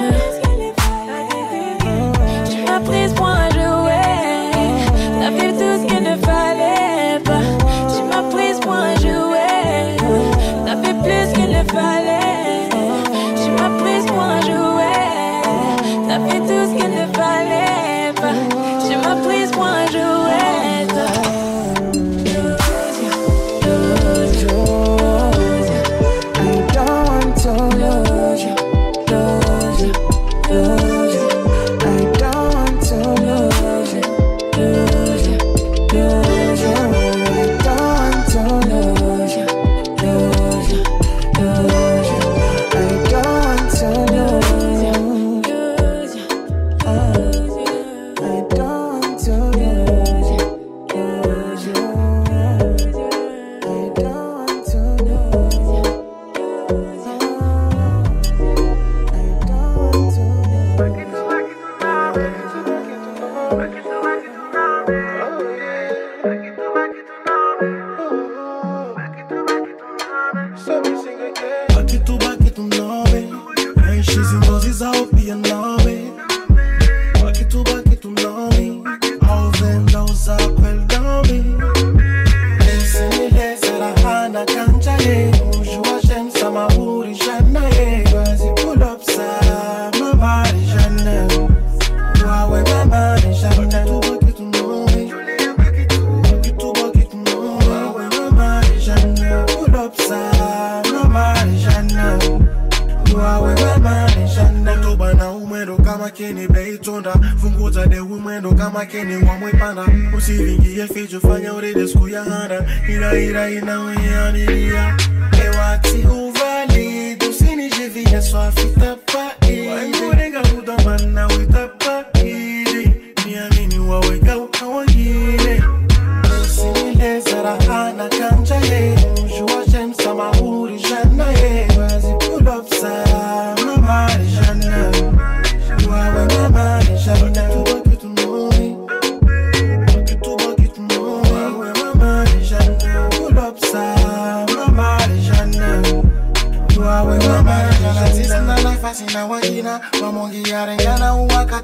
poeira 113.19 113.51
e 113.51 113.61
não 113.61 113.93
em 113.93 114.15
aniria. 114.15 114.97
Eu 115.45 115.61
ati 115.61 116.07
o 116.07 116.33
vale 116.33 117.17
do 117.17 117.33
cine 117.33 117.69
de 117.69 117.89
vinha, 117.89 118.23
só 118.23 118.51
fita 118.53 118.97
paí. 119.13 119.69
Vai 119.69 120.01
morega, 120.01 120.41
muda, 120.55 120.77
mana, 120.85 121.27
oita 121.37 121.69
paí. 121.81 123.13
Minha 123.25 123.49
menina 123.51 123.83
uau, 123.83 124.05
e 124.15 124.21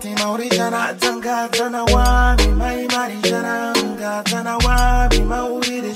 Bahati 0.05 0.23
maurijana 0.23 0.95
tanga 1.01 1.49
tana 1.51 1.85
wabi 1.85 2.49
maimari 2.49 3.17
jana 3.23 3.73
nga 3.73 4.23
tana 4.23 4.59
wabi 4.59 5.21
mauriri 5.21 5.95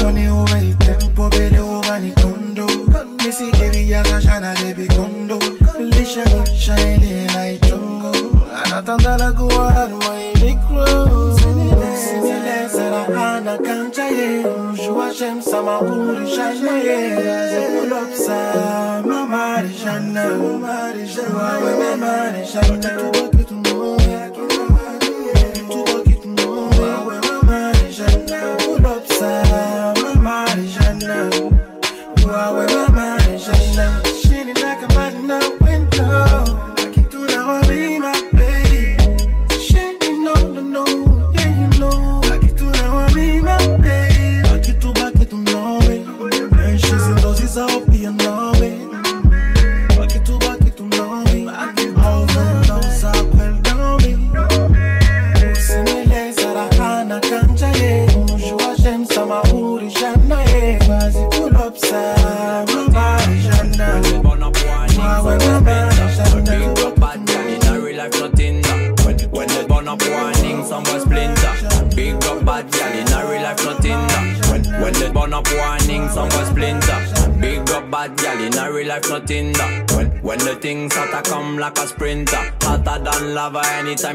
Tony 0.00 0.28
uwe 0.28 0.68
itempo 0.70 1.28
bele 1.28 1.60
uwa 1.60 1.98
ni 1.98 2.12
kondo. 2.12 2.66
Misi 3.22 3.50
kevi 3.52 3.90
yaka 3.90 4.20
jana 4.22 4.54
lebi 4.54 4.86
kondo. 4.88 5.38
Lisha 5.78 6.22
kusha 6.22 6.94
ili 6.94 7.26
na 7.34 7.50
itongo 7.50 8.12
Anatanda 8.64 9.18
la 9.18 9.32
guwaru 9.32 9.98
wa 9.98 10.22
ilikro 10.34 11.36
Sinile 11.38 12.68
sara 12.68 13.04
hana 13.04 13.58
kancha 13.58 14.04
ye. 14.04 14.46
Mjua 14.72 15.14
shem 15.14 15.42
sama 15.42 15.80
urishana 15.80 16.78
ye. 16.78 17.16
Zikulopsa 17.50 19.02
mamari 19.04 19.68
jana 19.84 20.24
Mamari 20.24 21.06
jana 21.06 21.96
Mamari 21.96 23.41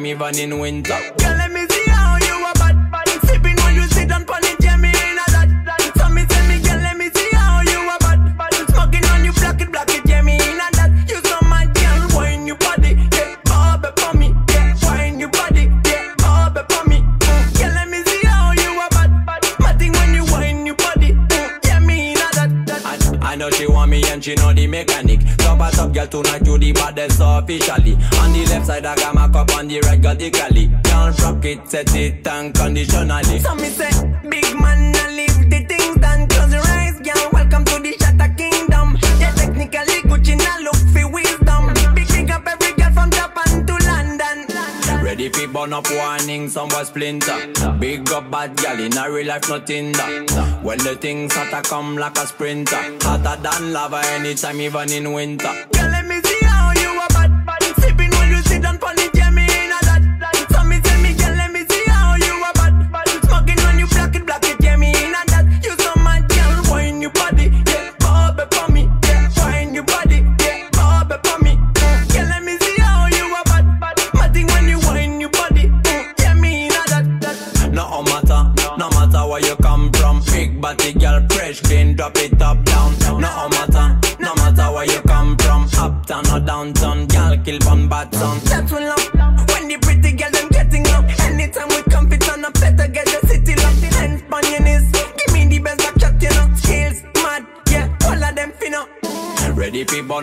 even 0.07 0.39
in 0.39 0.59
winter. 0.59 0.93
Girl, 1.17 1.35
let 1.37 1.51
me 1.51 1.65
see 1.69 1.89
how 1.89 2.17
you 2.17 2.45
a 2.45 2.53
bad 2.53 2.91
bad 2.91 3.07
sipping 3.25 3.55
when 3.57 3.75
you 3.75 3.83
sit 3.89 4.11
on 4.11 4.25
pon 4.25 4.43
it, 4.43 4.55
yeah 4.63 4.77
me 4.77 4.89
in 4.89 5.17
a 5.17 5.25
that 5.31 5.49
that. 5.65 5.91
So 5.97 6.09
me 6.09 6.25
tell 6.25 6.47
me, 6.47 6.59
girl, 6.61 6.79
let 6.81 6.97
me 6.97 7.09
see 7.13 7.29
how 7.33 7.61
you 7.61 7.79
a 7.89 7.97
bad 7.99 8.37
bad 8.37 8.53
smoking 8.71 9.05
on 9.05 9.25
you 9.25 9.33
block 9.33 9.59
it 9.61 9.71
block 9.71 9.89
it, 9.89 10.07
yeah 10.07 10.21
me 10.21 10.35
in 10.35 10.59
a 10.59 10.67
that. 10.77 10.91
You 11.09 11.19
so 11.23 11.37
mad, 11.47 11.73
girl, 11.75 12.07
wine 12.17 12.47
your 12.47 12.57
body, 12.57 12.95
yeah, 13.13 13.35
bob 13.45 13.85
for 13.99 14.13
me, 14.17 14.33
yeah, 14.49 14.75
wine 14.83 15.19
your 15.19 15.29
body, 15.29 15.71
yeah, 15.85 16.13
bob 16.17 16.55
for 16.71 16.83
me. 16.87 16.99
Mm, 17.01 17.59
Girl, 17.59 17.73
let 17.73 17.87
me 17.89 18.03
see 18.03 18.25
how 18.25 18.51
you 18.53 18.71
a 18.79 18.87
bad 18.89 19.25
bad. 19.25 19.43
Matting 19.59 19.93
when 19.93 20.13
you 20.13 20.25
wine 20.31 20.65
your 20.65 20.75
body, 20.75 21.11
mm, 21.13 21.65
yeah 21.65 21.79
me 21.79 22.11
in 22.11 22.17
a 22.17 22.27
that 22.37 22.65
that. 22.67 23.21
I, 23.21 23.33
I 23.33 23.35
know 23.35 23.49
she 23.51 23.67
want 23.67 23.91
me 23.91 24.03
and 24.07 24.23
she 24.23 24.35
know 24.35 24.53
the 24.53 24.67
mechanic. 24.67 25.19
Top 25.37 25.59
a 25.59 25.71
top 25.75 25.91
girl 25.93 26.07
tonight 26.07 26.45
you 26.45 26.57
the 26.57 26.71
baddest 26.73 27.19
officially. 27.21 27.93
On 28.19 28.31
the 28.33 28.45
left 28.49 28.65
side 28.67 28.85
I 28.85 28.95
got 28.95 29.15
on 29.57 29.67
the 29.67 29.79
right 29.81 30.01
got 30.01 30.19
the 30.19 30.29
cali. 30.29 30.69
Can't 30.83 31.19
rock 31.21 31.45
it, 31.45 31.67
set 31.69 31.93
it 31.95 32.27
unconditionally. 32.27 33.39
So 33.39 33.55
me 33.55 33.69
say, 33.69 33.89
big 34.29 34.45
man, 34.59 34.95
I 34.95 35.09
leave 35.17 35.49
the 35.49 35.65
things 35.65 35.97
done. 35.97 36.27
Close 36.27 36.53
your 36.53 36.61
eyes, 36.61 36.99
girl. 36.99 37.29
Welcome 37.33 37.65
to 37.65 37.79
the 37.79 37.93
Shatter 37.99 38.33
Kingdom. 38.35 38.97
Yeah, 39.19 39.33
technically 39.33 39.97
Gucci 40.09 40.37
now 40.37 40.59
look 40.61 40.77
for 40.93 41.09
wisdom. 41.09 41.73
Big 41.95 42.07
big 42.07 42.31
up 42.31 42.45
every 42.45 42.73
girl 42.73 42.91
from 42.91 43.09
Japan 43.09 43.65
to 43.65 43.73
London. 43.89 45.03
Ready 45.03 45.29
for 45.29 45.47
burn 45.47 45.73
up 45.73 45.87
warning, 45.89 46.49
some 46.49 46.69
boy 46.69 46.83
splinter. 46.83 47.37
Big 47.79 48.09
up 48.11 48.29
bad 48.29 48.55
gal 48.57 48.79
in 48.79 48.95
a 48.95 49.11
real 49.11 49.27
life 49.27 49.49
nothing 49.49 49.91
that. 49.93 50.59
When 50.61 50.77
the 50.79 50.95
things 50.95 51.33
hotter 51.33 51.67
come 51.67 51.97
like 51.97 52.17
a 52.17 52.27
sprinter, 52.27 52.83
hotter 53.01 53.41
than 53.41 53.73
lava 53.73 54.01
anytime 54.05 54.61
even 54.61 54.91
in 54.91 55.13
winter. 55.13 55.76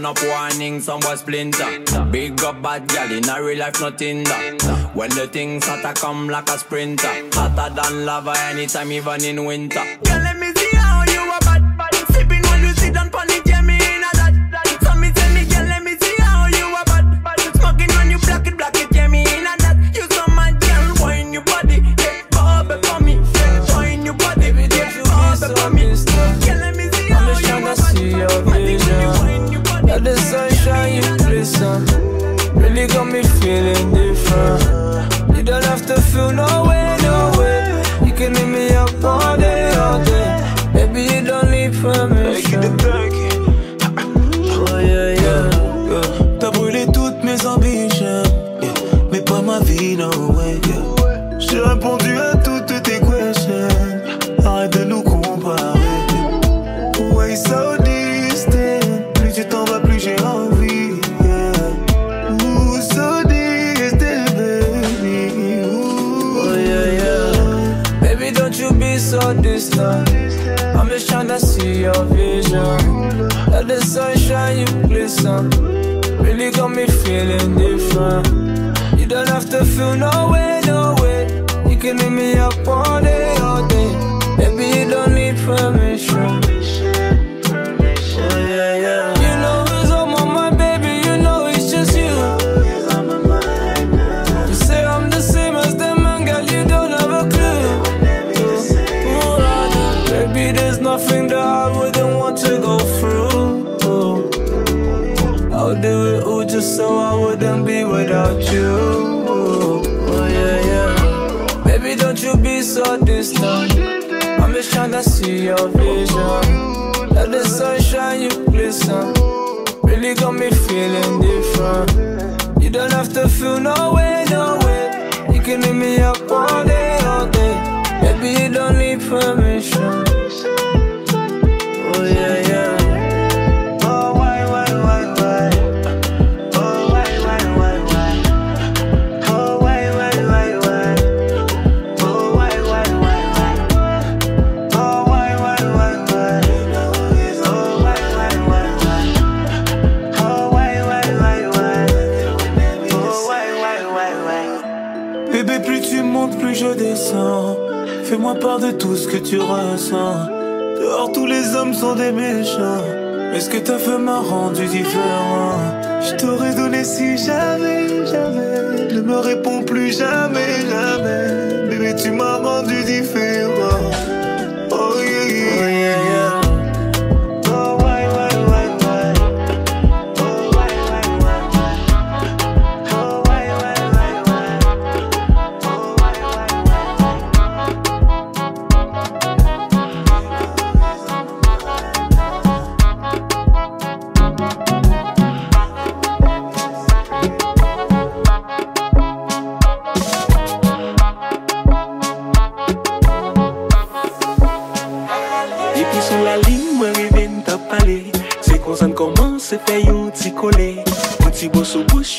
For 0.04 0.10
up 0.10 0.22
warning, 0.22 0.82
some 0.82 1.00
boy 1.00 1.14
splinter. 1.14 1.80
Big 2.10 2.38
up 2.44 2.60
bad 2.60 2.86
gal 2.88 3.10
in 3.10 3.26
a 3.26 3.42
real 3.42 3.58
life 3.58 3.80
nothing 3.80 4.22
that. 4.24 4.90
When 4.92 5.08
the 5.08 5.26
things 5.26 5.64
hotter 5.64 5.98
come 5.98 6.28
like 6.28 6.50
a 6.50 6.58
sprinter, 6.58 7.08
hotter 7.32 7.74
than 7.74 8.04
lava 8.04 8.34
anytime 8.50 8.92
even 8.92 9.24
in 9.24 9.46
winter. 9.46 9.80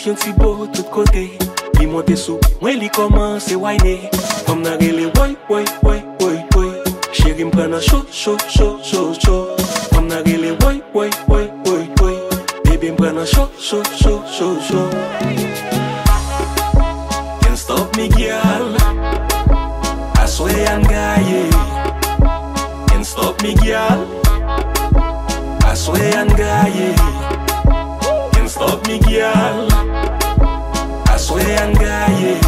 yon 0.06 0.16
ti 0.16 0.32
bo 0.38 0.68
tout 0.68 0.86
kote 0.91 1.56
Li 1.80 1.88
monte 1.88 2.16
sou, 2.16 2.39
mwen 2.62 2.78
li 2.80 2.88
komanse 2.89 3.56
wayne. 3.60 4.10
Fom 4.45 4.62
nan 4.64 4.78
rele 4.80 5.10
woy, 5.18 5.36
woy, 5.49 5.66
woy, 5.84 5.99
woy, 6.22 6.38
woy. 6.56 6.70
Chéri 7.12 7.43
m 7.43 7.51
prena 7.51 7.82
chou, 7.82 8.06
chou, 8.12 8.38
chou, 8.47 8.80
chou, 8.84 9.14
chou. 9.20 9.56
Fom 9.91 10.08
nan 10.08 10.24
rele 10.24 10.53
woy, 10.64 10.80
woy, 10.93 11.10
woy, 11.28 11.49
woy, 11.66 11.84
woy. 11.99 12.16
Bebe 12.64 12.93
m 12.93 12.95
prena 12.95 13.26
chou, 13.26 13.49
chou, 13.60 13.84
chou, 13.97 14.22
chou, 14.32 14.56
chou. 14.62 14.88
Can't 17.41 17.58
stop 17.58 17.95
me 17.97 18.08
gyal 18.10 18.78
I 20.16 20.26
swear 20.26 20.70
I'm 20.70 20.84
gaye. 20.84 21.49
Can't 22.88 23.06
stop 23.06 23.41
me 23.41 23.56
gyal 23.56 24.06
I 25.66 25.74
swear 25.74 26.14
I'm 26.16 26.30
gaye. 26.39 26.95
Can't 28.32 28.49
stop 28.49 28.88
me 28.88 28.99
gyal 28.99 29.84
Aswean 31.26 31.73
gaye 31.73 32.39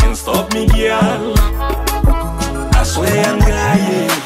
Can't 0.00 0.16
stop 0.16 0.52
me 0.52 0.66
girl. 0.66 1.34
Aswean 2.74 3.38
gaye 3.38 4.25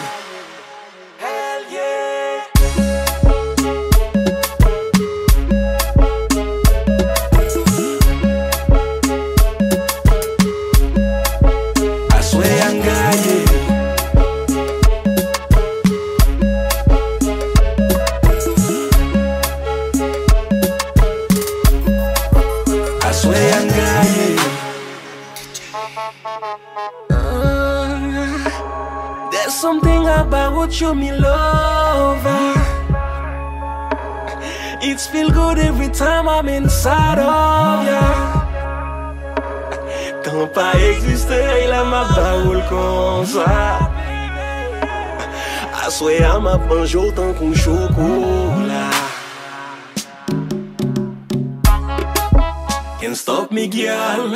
se 46.01 46.25
ama 46.25 46.57
banjo 46.57 47.13
tan 47.13 47.35
con 47.35 47.53
chocola 47.53 48.91
Can't 53.01 53.17
stop 53.17 53.51
me 53.53 53.69
girl. 53.69 54.35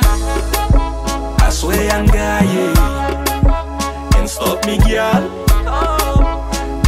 I 1.39 1.49
swear 1.49 1.91
I'm 1.91 2.07
Can't 4.11 4.29
stop 4.29 4.65
me 4.67 4.77
girl. 4.77 5.23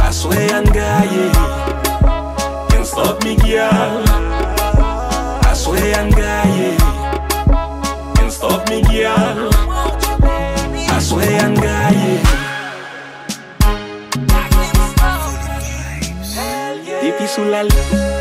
I 0.00 0.10
swear 0.12 0.54
I'm 0.54 0.64
Can't 2.68 2.86
stop 2.86 3.24
me 3.24 3.34
girl. 3.34 4.04
I 5.42 5.54
swear 5.54 5.94
I'm 5.96 6.10
Can't 8.14 8.32
stop 8.32 8.68
me 8.68 8.82
girl. 8.82 9.50
I 10.94 11.00
swear 11.00 11.40
I'm 11.40 11.67
su. 17.28 18.17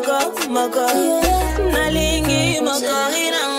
Moko, 0.00 0.48
moko, 0.48 0.86
nalingi 1.72 2.60
moko, 2.64 2.96
inanga 3.20 3.49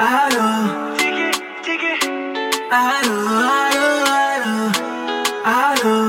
allô, 0.00 0.40
allô. 2.70 3.14
Allô, 3.52 3.88
allô, 4.24 4.70
allô. 5.44 6.08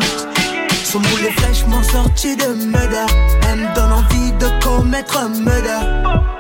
Son 0.84 1.00
boule 1.00 1.26
est 1.26 1.40
fraîchement 1.40 1.84
sorti 1.84 2.36
de 2.38 2.46
murder. 2.66 3.06
Elle 3.50 3.60
me 3.60 3.76
donne 3.76 3.92
envie 3.92 4.32
de 4.34 4.48
commettre 4.64 5.18
un. 5.18 5.32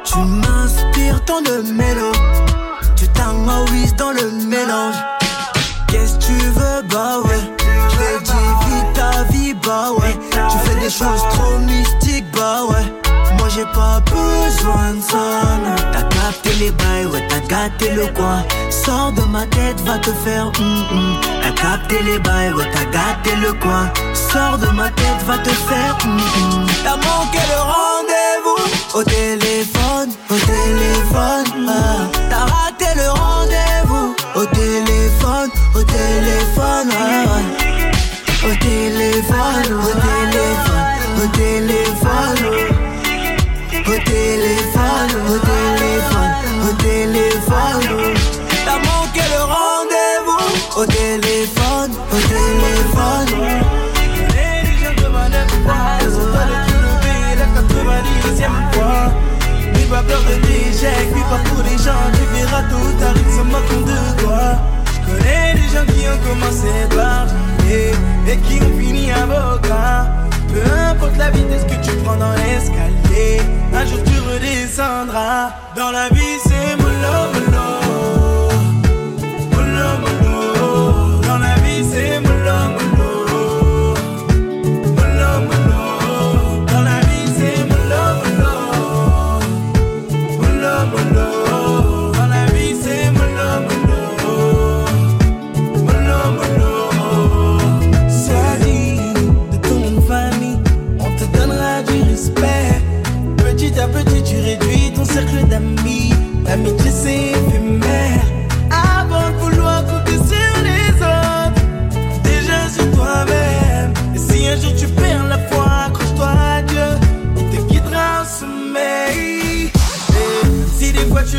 Tu 0.04 0.18
m'inspires 0.18 1.24
tant 1.26 1.41
de 1.41 1.62
mélo. 1.74 2.12
Tu 2.95 3.08
t'engaouises 3.10 3.95
dans 3.95 4.12
le 4.12 4.32
mélange. 4.47 4.95
Qu'est-ce 5.88 6.16
que 6.16 6.26
tu 6.26 6.34
veux, 6.34 6.82
bah 6.89 7.20
ouais. 7.26 7.41
Je 7.89 8.20
dis 8.24 8.93
ta 8.93 9.24
vie, 9.32 9.54
bah 9.54 9.91
ouais. 9.97 10.18
Tu 10.32 10.58
fais 10.70 10.80
des 10.80 10.89
choses 10.89 11.24
trop 11.32 11.58
mystiques, 11.60 12.32
bah 12.32 12.64
ouais. 12.70 13.01
J'ai 13.54 13.66
pas 13.66 13.99
besoin 14.06 14.93
de 14.95 15.02
ça. 15.02 15.41
T'as 15.91 16.04
capté 16.04 16.52
les 16.60 16.72
bails, 16.72 17.06
ouais, 17.08 17.28
t'as 17.28 17.39
gâté 17.39 17.91
le 17.91 18.08
coin. 18.08 18.43
Sors 18.70 19.12
de 19.12 19.22
ma 19.24 19.45
tête, 19.45 19.80
va 19.86 19.97
te 19.99 20.12
faire 20.24 20.45
hum 20.60 20.86
hum. 20.91 21.18
T'as 21.41 21.52
capté 21.62 22.02
les 22.04 22.20
bails, 22.20 22.54
ouais, 22.54 22.70
t'as 22.74 22.86
gâté 22.86 23.36
le 23.41 23.52
coin. 23.54 23.89
Sors 24.14 24.58
de 24.58 24.68
ma 24.68 24.89
tête, 24.91 25.22
va 25.28 25.38
te 25.38 25.49
faire 25.49 25.97
hum. 26.06 26.66
T'as 26.84 26.95
manqué 26.95 27.39
le 27.54 27.60
rendez-vous 27.76 28.99
au 28.99 29.04
téléphone, 29.04 30.10
au 30.30 30.36
téléphone. 30.36 31.70
ah. 31.70 32.08
T'as 32.30 32.45
raté 32.54 32.86
le 32.95 33.10
rendez-vous 33.10 34.16
au 34.36 34.45
téléphone, 34.45 35.49
au 35.76 35.84
téléphone. 35.84 36.89
ah. 36.93 38.47
Au 38.47 38.56
téléphone, 38.56 39.74
au 39.78 39.91
téléphone, 40.08 41.24
au 41.24 41.28
téléphone. 41.38 42.70
Au 45.10 45.38
téléphone, 45.39 46.36
au 46.64 46.74
téléphone. 46.82 47.84
T'as 48.66 48.80
manqué 48.80 49.24
le 49.34 49.41
rendez-vous 49.43 50.80
au 50.80 50.86
téléphone, 50.86 51.91
au 52.12 52.20
téléphone. 52.34 53.30
Les 54.36 54.78
gens 54.80 54.95
de 55.02 55.08
ma 55.10 55.26
fois, 55.66 55.84
ils 56.02 56.16
ont 56.16 56.32
pas 56.32 56.45
de 56.45 56.56
tout 56.68 56.82
lever 56.86 57.24
la 57.39 57.47
90e 57.58 58.56
fois. 58.74 59.04
N'aie 59.74 59.89
pas 59.89 60.04
peur 60.04 60.22
de 60.30 60.36
l'échec, 60.47 61.06
vis 61.14 61.28
pas 61.30 61.41
pour 61.49 61.64
les 61.64 61.78
gens, 61.78 62.06
tu 62.14 62.24
verras 62.36 62.64
tout 62.70 62.91
ils 63.16 63.34
se 63.34 63.41
moquent 63.41 63.86
de 63.86 63.99
toi. 64.22 64.43
Je 64.93 64.99
connais 65.12 65.54
des 65.56 65.68
gens 65.74 65.86
qui 65.88 66.02
ont 66.08 66.22
commencé 66.30 66.72
par 66.95 67.26
et 67.68 68.38
qui 68.38 68.56
ont 68.64 68.78
fini 68.80 69.12
avocat. 69.12 70.06
Peu 70.54 70.62
importe 70.89 71.18
la 71.18 71.30
vitesse 71.32 71.64
que 71.64 71.78
tu 71.86 71.95
prends 72.04 72.18
dans 72.18 72.34
l'escalier, 72.34 73.01
un 73.74 73.86
jour 73.86 73.99
tu 74.03 74.20
redescendras. 74.20 75.53
Dans 75.76 75.91
la 75.91 76.09
vie, 76.09 76.38
c'est 76.43 76.76
mollo, 76.78 77.32
mollo. 77.34 77.80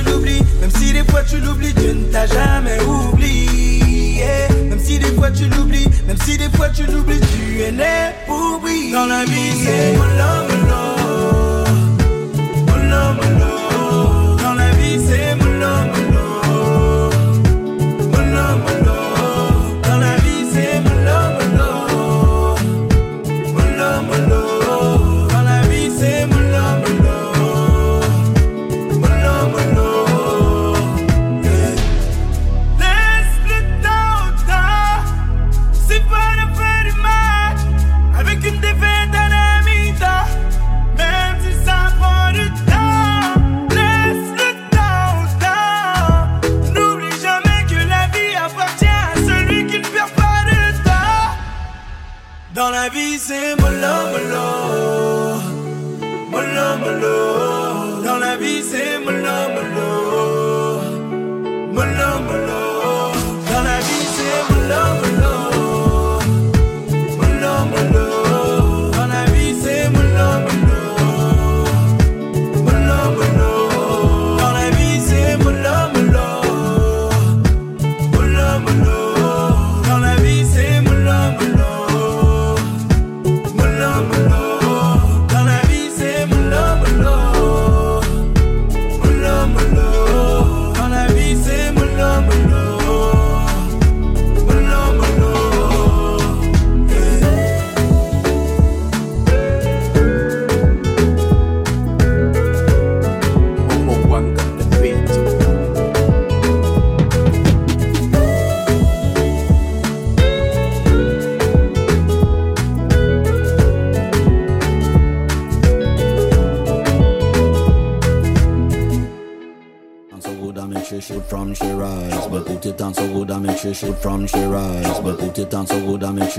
Tu 0.03 0.11
l'oublies, 0.11 0.43
même 0.61 0.71
si 0.71 0.93
des 0.93 1.05
fois 1.05 1.23
tu 1.23 1.39
l'oublies, 1.39 1.73
Dieu 1.75 1.93
ne 1.93 2.13
t'a 2.13 2.27
jamais 2.27 2.79
oublié. 2.83 4.25
Même 4.69 4.81
si 4.81 4.99
des 4.99 5.13
fois 5.13 5.31
tu 5.31 5.47
l'oublies, 5.47 5.89
même 6.07 6.17
si 6.25 6.39
des 6.39 6.49
fois 6.51 6.69
tu 6.69 6.85
l'oublies, 6.85 7.21
tu 7.21 7.63
es 7.63 7.73
né 7.73 8.13
pour 8.27 8.61
briller. 8.61 8.93
Dans 8.93 9.07
la 9.07 9.25
vie, 9.25 9.67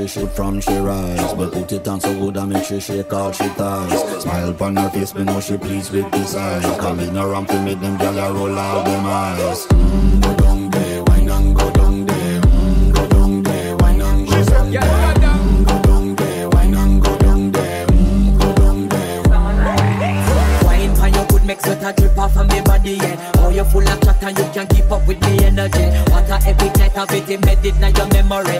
she 0.07 0.19
shoot 0.19 0.29
from 0.31 0.59
she 0.59 0.75
rise. 0.77 1.33
But 1.33 1.51
put 1.53 1.71
it 1.71 1.87
on 1.87 1.99
so 2.01 2.13
good 2.19 2.37
I 2.37 2.45
make 2.45 2.65
she 2.65 2.79
shake 2.79 3.13
all 3.13 3.31
she 3.31 3.47
ties. 3.49 4.21
Smile 4.23 4.49
upon 4.49 4.75
her 4.75 4.89
face, 4.89 5.13
me 5.15 5.23
know 5.23 5.39
she 5.39 5.57
pleased 5.57 5.91
with 5.93 6.09
this 6.11 6.35
eyes 6.35 6.63
Coming 6.79 7.15
around 7.17 7.47
to 7.47 7.61
make 7.61 7.79
them 7.79 7.97
gyal 7.97 8.29
a 8.29 8.33
roll 8.33 8.57
out 8.57 8.85
them 8.85 9.05
eyes. 9.05 9.65
Mm, 9.67 10.21
Go 10.21 10.35
down 10.35 10.69
there, 10.71 11.03
wine 11.03 11.29
and 11.29 11.55
go 11.55 11.71
down 11.71 12.05
there. 12.05 12.41
Mm, 12.41 12.95
Go 12.95 13.07
down 13.07 13.43
there, 13.43 13.77
wine 13.77 14.01
and 14.01 14.27
go 14.27 14.43
down 14.43 14.75
there. 14.75 15.65
Go 15.65 15.81
down. 15.81 16.15
There, 16.15 16.49
wine 16.49 16.73
and 16.73 17.01
go 17.03 17.17
down 17.17 17.51
there. 17.51 17.85
Go 17.87 18.53
down 18.55 18.89
there. 18.89 19.23
Wine 20.65 20.95
for 20.95 21.07
your 21.07 21.25
good 21.27 21.45
make 21.45 21.61
sweat 21.61 21.83
a 21.83 21.93
drip 21.99 22.17
off 22.17 22.35
of 22.37 22.47
me 22.49 22.61
body, 22.61 22.91
yeah. 22.95 23.31
Oh, 23.37 23.49
you're 23.49 23.65
full 23.65 23.87
of 23.87 24.01
chat 24.01 24.21
and 24.23 24.37
you 24.37 24.45
can't 24.53 24.69
keep 24.69 24.91
up 24.91 25.07
with 25.07 25.21
me 25.21 25.43
energy. 25.45 25.85
What 26.11 26.29
a 26.29 26.39
epic 26.47 26.75
night 26.77 26.97
of 26.97 27.11
it 27.11 27.29
embedded 27.29 27.75
in 27.75 27.95
your 27.95 28.07
memory. 28.07 28.59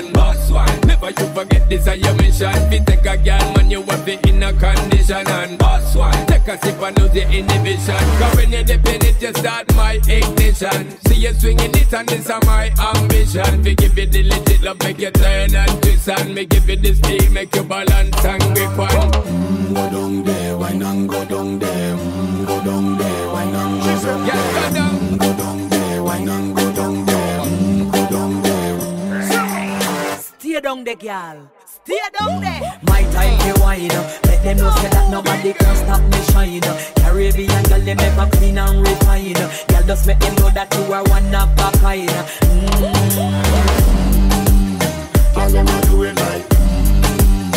one. 6.63 6.73
A 6.81 6.87
and 6.87 6.99
lose 6.99 7.11
the 7.11 7.23
inhibition. 7.29 8.03
Cause 8.19 8.35
when 8.35 8.51
you 8.51 8.63
dip 8.63 8.85
in 8.85 9.05
it, 9.05 9.21
you 9.21 9.33
start 9.33 9.73
my 9.75 9.93
ignition. 10.07 10.99
See 11.07 11.15
you 11.15 11.33
swinging 11.33 11.71
it 11.73 11.93
and 11.93 12.07
this 12.07 12.29
is 12.29 12.45
my 12.45 12.71
ambition. 12.95 13.63
Fi 13.63 13.73
give 13.73 13.97
it 13.97 14.11
the 14.11 14.23
legit 14.23 14.61
love, 14.61 14.79
make 14.79 14.99
you 14.99 15.11
turn 15.11 15.55
and 15.55 15.81
twist 15.81 16.09
and 16.09 16.35
me 16.35 16.45
give 16.45 16.69
it 16.69 16.81
the 16.81 16.93
speed, 16.93 17.31
make 17.31 17.55
you 17.55 17.63
balance 17.63 18.25
and 18.25 18.43
grip 18.55 18.79
on. 18.79 19.11
Mm, 19.11 19.73
go 19.75 19.89
down 19.89 20.23
there, 20.23 20.57
wine 20.57 20.81
and 20.81 21.09
go 21.09 21.25
down 21.25 21.59
there. 21.59 21.95
Mm, 21.95 22.47
go 22.47 22.63
down 22.63 22.97
there, 22.97 23.27
wine 23.29 23.55
and 23.55 23.81
go 23.81 24.01
down 24.01 24.25
there. 24.25 24.35
Mm, 24.35 24.69
go 24.69 24.73
down 24.73 25.10
down 30.61 30.83
there, 30.83 30.95
girl. 30.95 31.51
Stay 31.65 31.99
down 32.19 32.41
there. 32.41 32.61
My 32.83 33.03
time 33.11 33.37
to 33.39 33.61
wine 33.61 33.91
up. 33.91 34.25
Let 34.25 34.43
them 34.43 34.57
know 34.57 34.69
say 34.77 34.89
that 34.89 35.09
nobody 35.09 35.53
can 35.53 35.75
stop 35.75 36.01
me 36.01 36.21
shine. 36.31 36.61
Caribbean 37.01 37.63
girl, 37.63 37.79
them 37.79 37.99
ever 37.99 38.29
clean 38.37 38.57
and 38.57 38.87
refine. 38.87 39.33
Girl, 39.33 39.83
just 39.87 40.07
make 40.07 40.19
them 40.19 40.35
know 40.35 40.49
that 40.51 40.73
you 40.75 40.93
are 40.93 41.03
one 41.03 41.33
of 41.33 41.49
a 41.57 41.71
kind. 41.79 42.09
All 45.35 45.49
them 45.49 45.67
a 45.67 45.81
do 45.87 46.03
it 46.03 46.15
like 46.15 46.49
mm, 46.49 47.53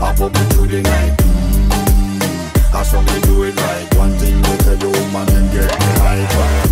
I 0.00 0.14
pop 0.16 0.32
it 0.34 0.52
through 0.54 0.68
the 0.68 0.82
night 0.82 1.16
mm, 1.18 2.74
I 2.74 2.82
saw 2.82 3.02
me 3.02 3.20
do 3.22 3.42
it 3.44 3.56
right 3.56 3.94
One 3.96 4.12
thing 4.12 4.40
they 4.40 4.56
tell 4.58 4.76
the 4.76 4.88
woman 4.88 5.28
and 5.34 5.52
get 5.52 5.70
me 5.78 5.86
hyper 6.00 6.65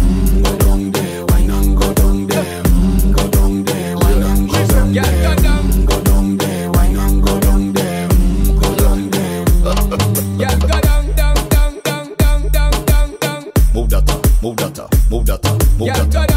Yeah, 15.85 16.34